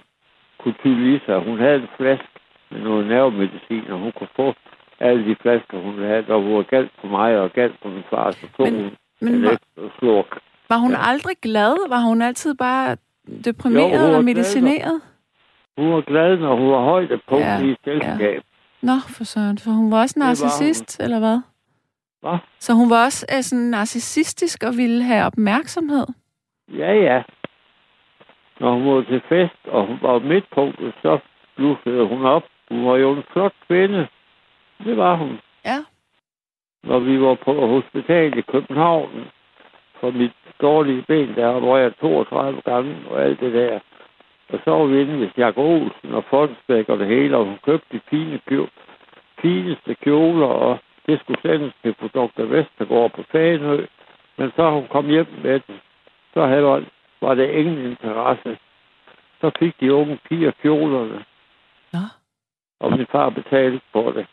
[0.60, 1.40] kunne tyde i sig.
[1.40, 2.40] Hun havde en flaske
[2.72, 4.54] med noget nervemedicin, og hun kunne få
[5.00, 8.04] alle de flasker, hun havde, og hun var galt for mig og galt for min
[8.10, 9.58] far, så tog men, hun men en var,
[10.00, 10.40] slurk.
[10.70, 11.10] Var hun ja.
[11.10, 11.90] aldrig glad?
[11.90, 12.98] Var hun altid bare
[13.45, 15.01] deprimeret jo, og medicineret?
[15.78, 18.19] Hun var glad, når hun var højde på ja, i selskab.
[18.19, 18.39] Ja.
[18.82, 19.57] Nå, for sådan.
[19.57, 21.39] For hun var også narcissist, eller hvad?
[22.21, 22.38] Hvad?
[22.59, 26.05] Så hun var også uh, sådan narcissistisk og ville have opmærksomhed?
[26.73, 27.23] Ja, ja.
[28.59, 31.19] Når hun var til fest, og hun var midtpunktet, så
[31.55, 32.43] blussede hun op.
[32.69, 34.07] Hun var jo en flot kvinde.
[34.84, 35.39] Det var hun.
[35.65, 35.80] Ja.
[36.84, 39.09] Når vi var på hospital i København,
[39.99, 40.32] for mit
[40.62, 43.80] dårlige ben, der var jeg 32 gange og alt det der.
[44.49, 47.60] Og så var vi inde ved Jakob Olsen og Fondsbæk og det hele, og hun
[47.66, 48.39] købte de fine,
[49.41, 52.43] fineste kjoler, og det skulle sendes til Dr.
[52.43, 53.86] Vestergaard på Fagenø.
[54.38, 55.80] Men så hun kom hjem med den.
[56.34, 56.86] Så havde,
[57.22, 58.58] var det ingen interesse.
[59.41, 61.26] Så fik de unge piger kjolerne.
[61.93, 62.05] Ja.
[62.80, 64.28] Og min far betalte for det.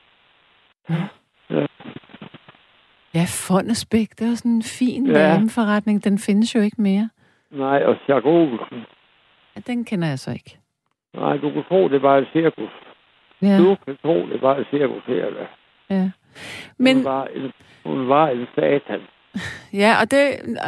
[0.90, 1.08] Ja.
[1.50, 1.66] ja.
[3.14, 5.12] Ja, Fondesbæk, det var sådan en fin ja.
[5.12, 6.04] dameforretning.
[6.04, 7.08] Den findes jo ikke mere.
[7.50, 8.78] Nej, og Jakob Olsen.
[9.56, 10.58] Ja, den kender jeg så ikke.
[11.14, 12.70] Nej, du kan tro, det var et cirkus.
[13.42, 13.58] Ja.
[13.58, 15.24] Du kan tro, det var et cirkus her.
[15.30, 15.46] Da.
[15.90, 16.10] Ja.
[16.78, 16.96] Men...
[16.96, 17.52] Hun var en,
[17.84, 19.00] hun var en satan.
[19.72, 20.22] Ja, og, det,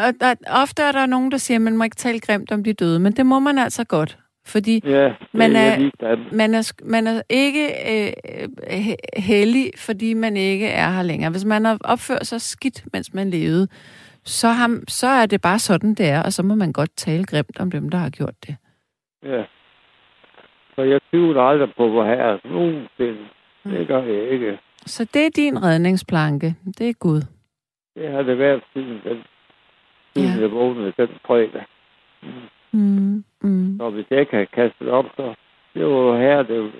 [0.06, 2.64] og der, ofte er der nogen, der siger, at man må ikke tale grimt om
[2.64, 4.18] de døde, men det må man altså godt.
[4.46, 5.90] Fordi ja, man, er,
[6.32, 8.12] man, er, man er ikke øh,
[9.16, 11.30] heldig, fordi man ikke er her længere.
[11.30, 13.68] Hvis man har opført sig skidt, mens man levede,
[14.24, 17.24] så, har, så er det bare sådan, det er, og så må man godt tale
[17.24, 18.56] grimt om dem, der har gjort det.
[19.22, 19.44] Ja.
[20.74, 23.28] Så jeg tvivler aldrig på, hvor her nogensinde.
[23.64, 23.70] Mm.
[23.70, 24.58] Det gør jeg ikke.
[24.86, 26.54] Så det er din redningsplanke.
[26.78, 27.22] Det er Gud.
[27.94, 29.18] Det har det været siden, den,
[30.14, 30.40] siden ja.
[30.40, 31.64] jeg vågnede den fredag.
[32.22, 32.28] Mm.
[32.72, 33.80] Mm, mm.
[33.80, 35.34] Og hvis jeg ikke havde kastet op, så
[35.74, 36.72] det var her, det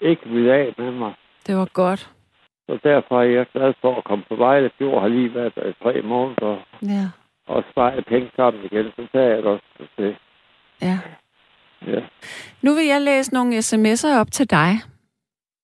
[0.00, 1.14] ikke ville af med mig.
[1.46, 2.10] Det var godt.
[2.66, 5.00] Så derfor er jeg glad for at komme på Vejle Fjord.
[5.00, 6.56] har lige været der i tre måneder.
[6.82, 7.08] Ja.
[7.46, 9.64] Og spare penge sammen igen, så tager jeg det også
[9.96, 10.16] til.
[10.82, 10.98] Ja.
[11.86, 12.00] Ja.
[12.62, 14.72] Nu vil jeg læse nogle sms'er op til dig.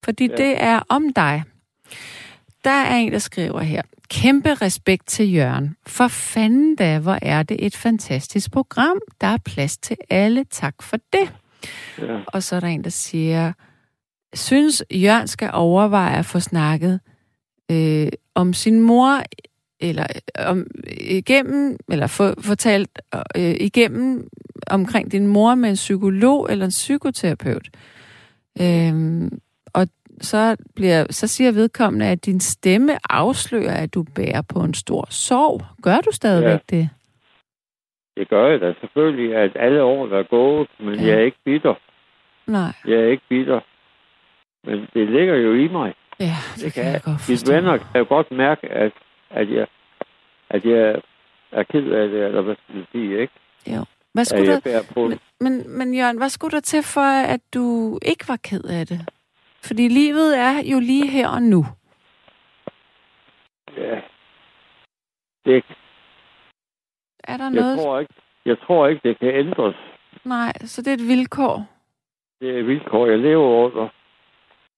[0.04, 0.36] Fordi ja.
[0.36, 1.42] det er om dig.
[2.64, 3.82] Der er en, der skriver her.
[4.10, 5.76] Kæmpe respekt til Jørgen.
[5.86, 9.00] For fanden da, hvor er det et fantastisk program.
[9.20, 10.44] Der er plads til alle.
[10.44, 11.32] Tak for det.
[11.98, 12.20] Ja.
[12.26, 13.52] Og så er der en, der siger,
[14.34, 17.00] synes Jørgen skal overveje at få snakket
[17.70, 19.22] øh, om sin mor,
[19.80, 20.06] eller
[20.38, 20.66] om
[21.00, 23.02] igennem, eller få fortalt
[23.36, 24.28] øh, igennem
[24.66, 27.68] omkring din mor med en psykolog eller en psykoterapeut.
[28.60, 29.30] Øh,
[30.20, 35.06] så, bliver, så siger vedkommende, at din stemme afslører, at du bærer på en stor
[35.10, 35.60] sorg.
[35.82, 36.76] Gør du stadigvæk ja.
[36.76, 36.90] det?
[38.16, 41.06] Det gør jeg da selvfølgelig, at alle år er gået, men ja.
[41.06, 41.74] jeg er ikke bitter.
[42.46, 42.72] Nej.
[42.86, 43.60] Jeg er ikke bitter.
[44.64, 45.94] Men det ligger jo i mig.
[46.20, 47.52] Ja, det, det kan jeg, jeg godt forstå.
[47.52, 48.92] Mine venner kan jo godt mærke, at,
[49.30, 49.66] at, jeg,
[50.50, 51.02] at jeg
[51.52, 53.34] er ked af det, eller hvad skal jeg sige, ikke?
[53.66, 53.84] Jo.
[54.12, 55.08] Hvad skulle der...
[55.08, 58.86] Men, men, men Jørgen, hvad skulle der til for, at du ikke var ked af
[58.86, 59.08] det?
[59.62, 61.64] Fordi livet er jo lige her og nu.
[63.76, 64.00] Ja.
[65.44, 65.64] Det,
[67.24, 67.78] er der jeg noget?
[67.78, 69.76] Tror ikke, jeg tror ikke, det kan ændres.
[70.24, 71.66] Nej, så det er et vilkår.
[72.40, 73.88] Det er et vilkår, jeg lever under.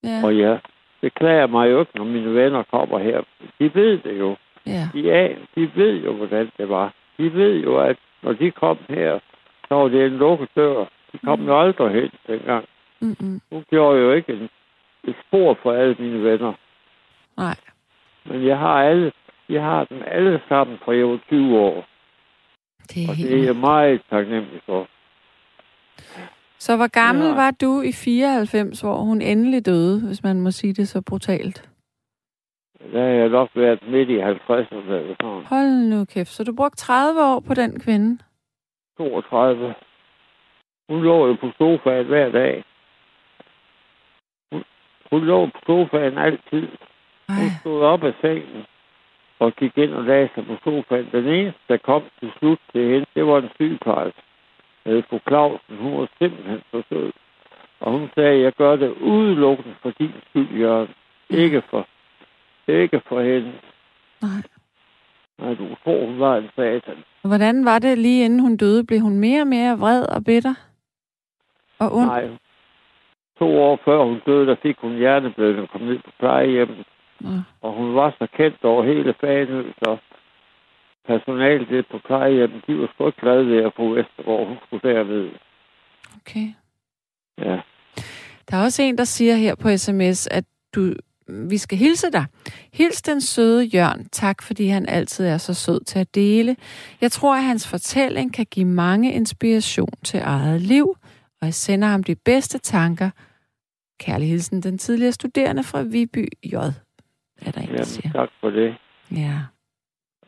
[0.05, 0.21] Ja.
[0.25, 0.61] Og jeg
[1.01, 3.23] beklager mig jo ikke, når mine venner kommer her.
[3.59, 4.37] De ved det jo.
[4.67, 4.89] Ja.
[4.93, 6.95] De, er, de ved jo, hvordan det var.
[7.19, 9.19] De ved jo, at når de kom her,
[9.69, 10.85] så var det en lukket dør.
[11.13, 11.47] De kom mm.
[11.47, 12.65] jo aldrig hen dengang.
[13.01, 13.41] Mm-mm.
[13.53, 14.49] Hun gjorde jo ikke en
[15.05, 16.53] et spor for alle mine venner.
[17.37, 17.57] Nej.
[18.25, 19.13] Men jeg har alle,
[19.49, 21.87] jeg har dem alle sammen fra jeg var 20 år.
[22.89, 24.89] Det er og det er jeg meget taknemmelig for.
[26.59, 27.35] Så hvor gammel Ja.
[27.35, 31.69] var du i 94, hvor hun endelig døde, hvis man må sige det så brutalt?
[32.93, 35.45] Der har jeg nok været midt i 50'erne eller sådan.
[35.47, 36.29] Hold nu kæft.
[36.29, 38.19] Så du brugte 30 år på den kvinde?
[38.97, 39.75] 32.
[40.89, 42.65] Hun lå jo på sofaen hver dag.
[45.13, 46.69] Hun, lå på sofaen altid.
[47.29, 48.63] Ej, Hun stod op af sengen
[49.39, 51.09] og gik ind og lagde sig på sofaen.
[51.13, 54.23] Den eneste, der kom til slut til hende, det var en sygeplejerske.
[54.87, 55.77] Øh, fru Clausen.
[55.77, 57.13] Hun var simpelthen så sød.
[57.81, 60.89] Og hun sagde, jeg gør det udelukkende for din skyld, Jørgen.
[61.31, 61.87] Ikke for,
[62.69, 63.53] ikke for hende.
[64.23, 64.43] nej.
[65.39, 66.97] Nej, du tror, hun var en satan.
[67.23, 68.85] Hvordan var det lige inden hun døde?
[68.85, 70.55] Blev hun mere og mere vred og bitter?
[71.79, 72.07] Og ond?
[72.07, 72.29] Nej.
[73.39, 76.87] To år før hun døde, der fik hun hjerneblødning og kom ned på plejehjemmet.
[77.21, 77.31] Nå.
[77.61, 79.97] Og hun var så kendt over hele Fanø, så
[81.07, 84.91] personalet det på plejehjemmet, de var sgu ikke glade ved at få Vestergaard, hun skulle
[84.91, 85.31] derved.
[86.17, 86.49] Okay.
[87.39, 87.61] Ja.
[88.51, 90.95] Der er også en, der siger her på sms, at du,
[91.51, 92.25] vi skal hilse dig.
[92.73, 94.05] Hils den søde Jørn.
[94.13, 96.57] Tak, fordi han altid er så sød til at dele.
[97.01, 100.97] Jeg tror, at hans fortælling kan give mange inspiration til eget liv,
[101.43, 103.11] og jeg sender ham de bedste tanker.
[104.01, 106.55] Kærlig hilsen, den tidligere studerende fra Viby J.
[106.55, 108.13] Er der en, der siger.
[108.13, 108.75] tak for det.
[109.11, 109.35] Ja.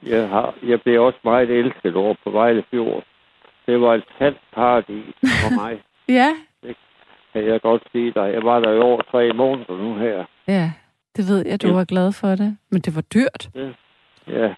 [0.03, 3.05] Jeg, har, jeg blev også meget elsket over på Vejle Fjord.
[3.67, 6.31] Det var et sandt paradis for mig, Ja,
[7.33, 8.33] kan jeg godt sige dig.
[8.35, 10.25] Jeg var der i over tre måneder nu her.
[10.49, 10.73] ja.
[11.17, 11.73] Det ved jeg, du Ja.
[11.75, 12.57] var glad for det.
[12.71, 13.51] Men det var dyrt.
[14.27, 14.55] Ja,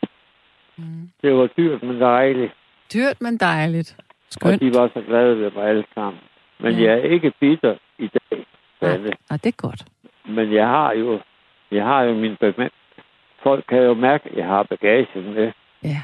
[0.78, 1.10] Mm.
[1.22, 2.52] det var dyrt, men dejligt.
[2.94, 3.96] Dyrt, men dejligt.
[3.98, 4.60] Og Skønt.
[4.60, 6.20] de var så glade ved mig alle sammen.
[6.58, 6.82] Men Ja.
[6.84, 8.46] jeg er ikke bitter i dag,
[8.80, 9.12] Sanne.
[9.30, 9.84] Og det er godt.
[10.28, 11.20] Men jeg har jo,
[11.70, 12.70] jeg har jo min bemand.
[13.42, 15.52] Folk kan jo mærke, at jeg har bagagen med.
[15.84, 16.02] Ja.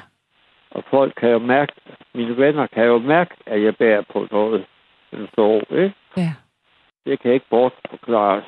[0.71, 1.73] Og folk kan jo mærke,
[2.15, 4.65] mine venner kan jo mærke, at jeg bærer på noget.
[5.13, 5.95] En sorg, ikke?
[6.17, 6.33] Ja.
[7.07, 8.45] Det kan ikke bortforklares.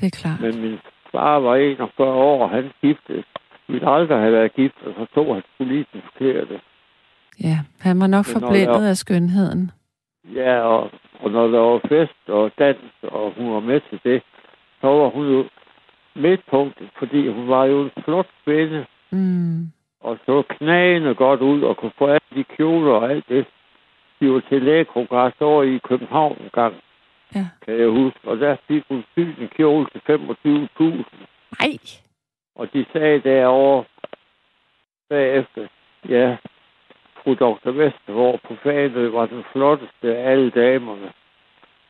[0.00, 0.40] Det er klart.
[0.40, 0.78] Men min
[1.12, 3.24] far var 41 år, og han giftede.
[3.66, 6.60] Vi ville aldrig have været gift, og så tog han den forkerte.
[7.40, 9.70] Ja, han var nok forblændet af skønheden.
[10.34, 14.22] Ja, og, og når der var fest og dans, og hun var med til det,
[14.80, 15.44] så var hun jo
[16.14, 19.72] midtpunktet, fordi hun var jo en flot kvinde, Mm.
[20.00, 23.46] og så knagende godt ud, og kunne få alle de kjoler og alt det.
[24.20, 26.74] De var til lægekongres over i København en gang,
[27.34, 27.46] Ja.
[27.64, 31.04] kan jeg huske, og der fik hun sygt en kjole til 25.000.
[31.60, 31.78] Nej.
[32.54, 33.84] Og de sagde derovre
[35.08, 35.66] bagefter,
[36.08, 36.36] ja,
[37.26, 37.70] fru Dr.
[37.70, 41.12] Vestergaard på Fanø var den flotteste af alle damerne.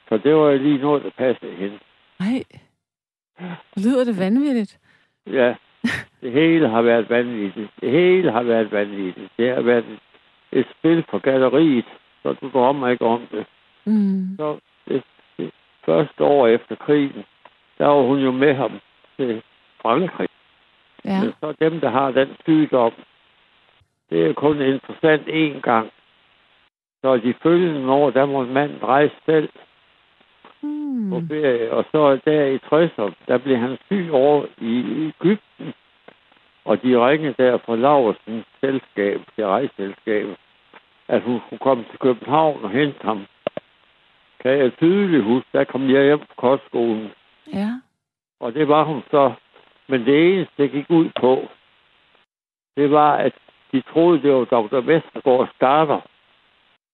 [0.09, 1.79] Så det var lige noget, der passede hende.
[2.21, 2.43] Nej.
[3.77, 4.79] Lyder det vanvittigt?
[5.27, 5.55] Ja,
[6.23, 7.71] det hele har været vanvittigt.
[7.81, 9.31] Det hele har været vanvittigt.
[9.37, 9.99] Det har været et,
[10.53, 11.85] et spil for galleriet,
[12.23, 13.47] så du drømmer ikke om det.
[13.85, 14.37] Mm.
[14.37, 14.59] Så
[14.89, 15.03] det,
[15.39, 15.51] det
[15.85, 17.25] første år efter krigen,
[17.79, 18.81] der var hun jo med ham
[19.17, 19.43] til
[19.83, 20.29] Frankrig.
[21.05, 21.21] Ja.
[21.23, 22.93] Men så dem, der har den sygdom,
[24.11, 25.91] det er kun interessant én gang.
[27.01, 29.49] Så de følgende år, der må manden rejse selv
[30.63, 31.11] Mm.
[31.11, 31.73] på ferie.
[31.73, 34.75] Og så der i 60'erne, der blev han syg over i
[35.07, 35.75] Ægypten.
[36.65, 40.37] Og de ringede der fra Laversens selskab, til rejseselskabet,
[41.09, 43.27] at hun skulle komme til København og hente ham.
[44.41, 47.11] Kan jeg tydeligt huske, der kom jeg hjem fra kostskolen.
[47.53, 47.71] Ja.
[48.41, 49.33] Og det var hun så.
[49.89, 51.49] Men det eneste, det gik ud på,
[52.77, 53.33] det var, at
[53.73, 54.81] de troede, det var Dr.
[54.81, 56.01] Vestergaards datter,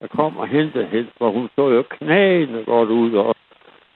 [0.01, 3.35] der kom og hentede hende, for hun så jo knagende godt ud, og,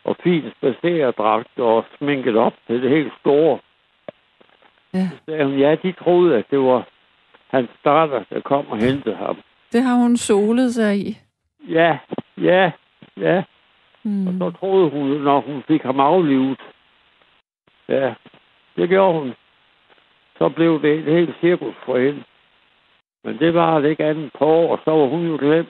[0.05, 3.59] og fint spaceredragt og sminket op til det helt store.
[4.95, 5.09] Ja.
[5.11, 6.85] Så sagde hun, ja, de troede, at det var
[7.49, 9.37] hans datter, der kom og hentede ham.
[9.73, 11.17] Det har hun solet sig i.
[11.69, 11.99] Ja,
[12.39, 12.71] ja,
[13.17, 13.37] ja.
[14.05, 14.39] Og Mm.
[14.39, 16.59] så troede hun, når hun fik ham aflivet.
[17.89, 18.15] Ja,
[18.77, 19.35] det gjorde hun.
[20.39, 22.23] Så blev det et helt cirkus for hende.
[23.27, 25.69] Men det var det ikke andet på, og så var hun jo glemt.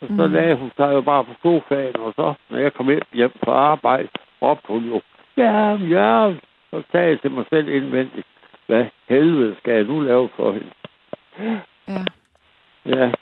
[0.00, 0.32] Og så Mm.
[0.32, 4.08] lagde hun sig jo bare på sofaen, og så, når jeg kom hjem, fra arbejde,
[4.42, 5.00] råbte hun jo,
[5.36, 6.34] ja, ja,
[6.70, 8.26] så sagde jeg til mig selv indvendigt,
[8.66, 10.70] hvad helvede skal jeg nu lave for hende?
[11.88, 12.04] Ja.
[12.86, 13.12] Ja.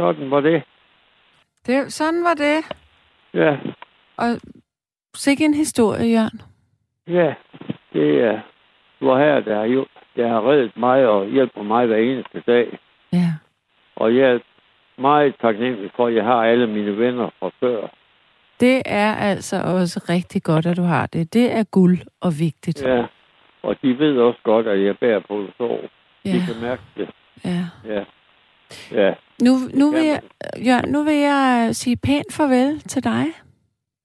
[0.00, 0.62] Sådan var det.
[1.66, 2.76] Det, sådan var det.
[3.34, 3.58] Ja.
[4.16, 4.28] Og
[5.14, 6.40] sikke en historie, Jørgen.
[7.06, 7.34] Ja,
[7.92, 8.40] det er
[8.98, 12.78] hvor her, der har, jo, der har reddet mig og hjælper mig hver eneste dag.
[13.12, 13.28] Ja.
[13.96, 14.38] Og jeg er
[14.98, 17.88] meget taknemmelig for, at jeg har alle mine venner fra før.
[18.60, 21.32] Det er altså også rigtig godt, at du har det.
[21.32, 22.82] Det er guld og vigtigt.
[22.82, 23.04] Ja.
[23.62, 25.80] Og de ved også godt, at jeg bærer på en sorg.
[26.24, 26.30] ja.
[26.30, 27.08] De kan mærke det.
[27.44, 27.64] ja.
[27.94, 28.04] Ja.
[28.92, 29.14] Ja.
[29.42, 30.20] Nu, nu, vil jeg,
[30.66, 33.24] Jørgen, nu vil jeg sige pænt farvel til dig.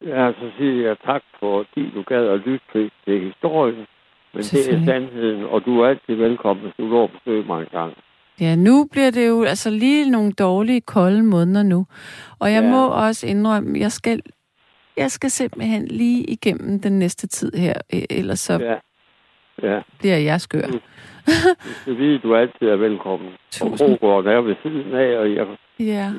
[0.05, 3.85] Ja, så siger jeg tak for, fordi du gad at lytte til, til historien.
[4.33, 7.61] Men det er sandheden, og du er altid velkommen, hvis du går og besøge mig
[7.61, 7.93] en gang.
[8.41, 11.85] Ja, nu bliver det jo altså lige nogle dårlige, kolde måneder nu.
[12.39, 12.69] Og jeg Ja.
[12.69, 14.21] må også indrømme, jeg skal,
[14.97, 18.75] jeg skal simpelthen lige igennem den næste tid her, øh, ellers så Ja.
[19.63, 20.67] Ja, bliver jeg skør.
[21.85, 23.27] du vide, at du altid er velkommen.
[23.29, 23.89] Og Tusind.
[23.89, 25.47] Rogården er ved siden af, og jeg
[25.79, 26.11] Ja,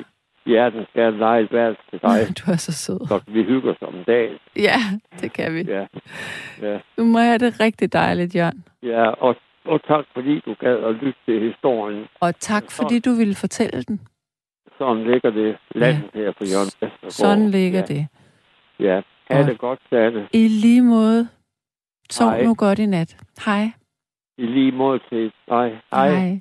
[0.45, 2.99] hjerten skal lege et værelse til dig, du er så sød.
[3.07, 4.37] så vi hygge os om dagen.
[4.55, 4.79] Ja,
[5.21, 5.61] det kan vi.
[5.61, 5.85] Ja,
[6.61, 8.63] ja, Nu må have det rigtig dejligt, Jørgen.
[8.83, 9.35] ja og,
[9.65, 12.05] og tak fordi du gad at lytte til historien.
[12.19, 14.01] Og tak, fordi du ville fortælle den.
[14.77, 17.11] Sådan ligger det landet her på Jørgen Vestergaard.
[17.11, 18.07] Sådan ligger ja, det.
[18.79, 20.27] Ja, ha' Og- det godt, Sanne.
[20.33, 21.27] I lige måde.
[22.09, 22.43] Sov Hej.
[22.43, 23.17] nu godt i nat.
[23.45, 23.71] Hej.
[24.37, 25.81] I lige måde til dig.
[25.93, 26.09] Hej.
[26.09, 26.39] Hej.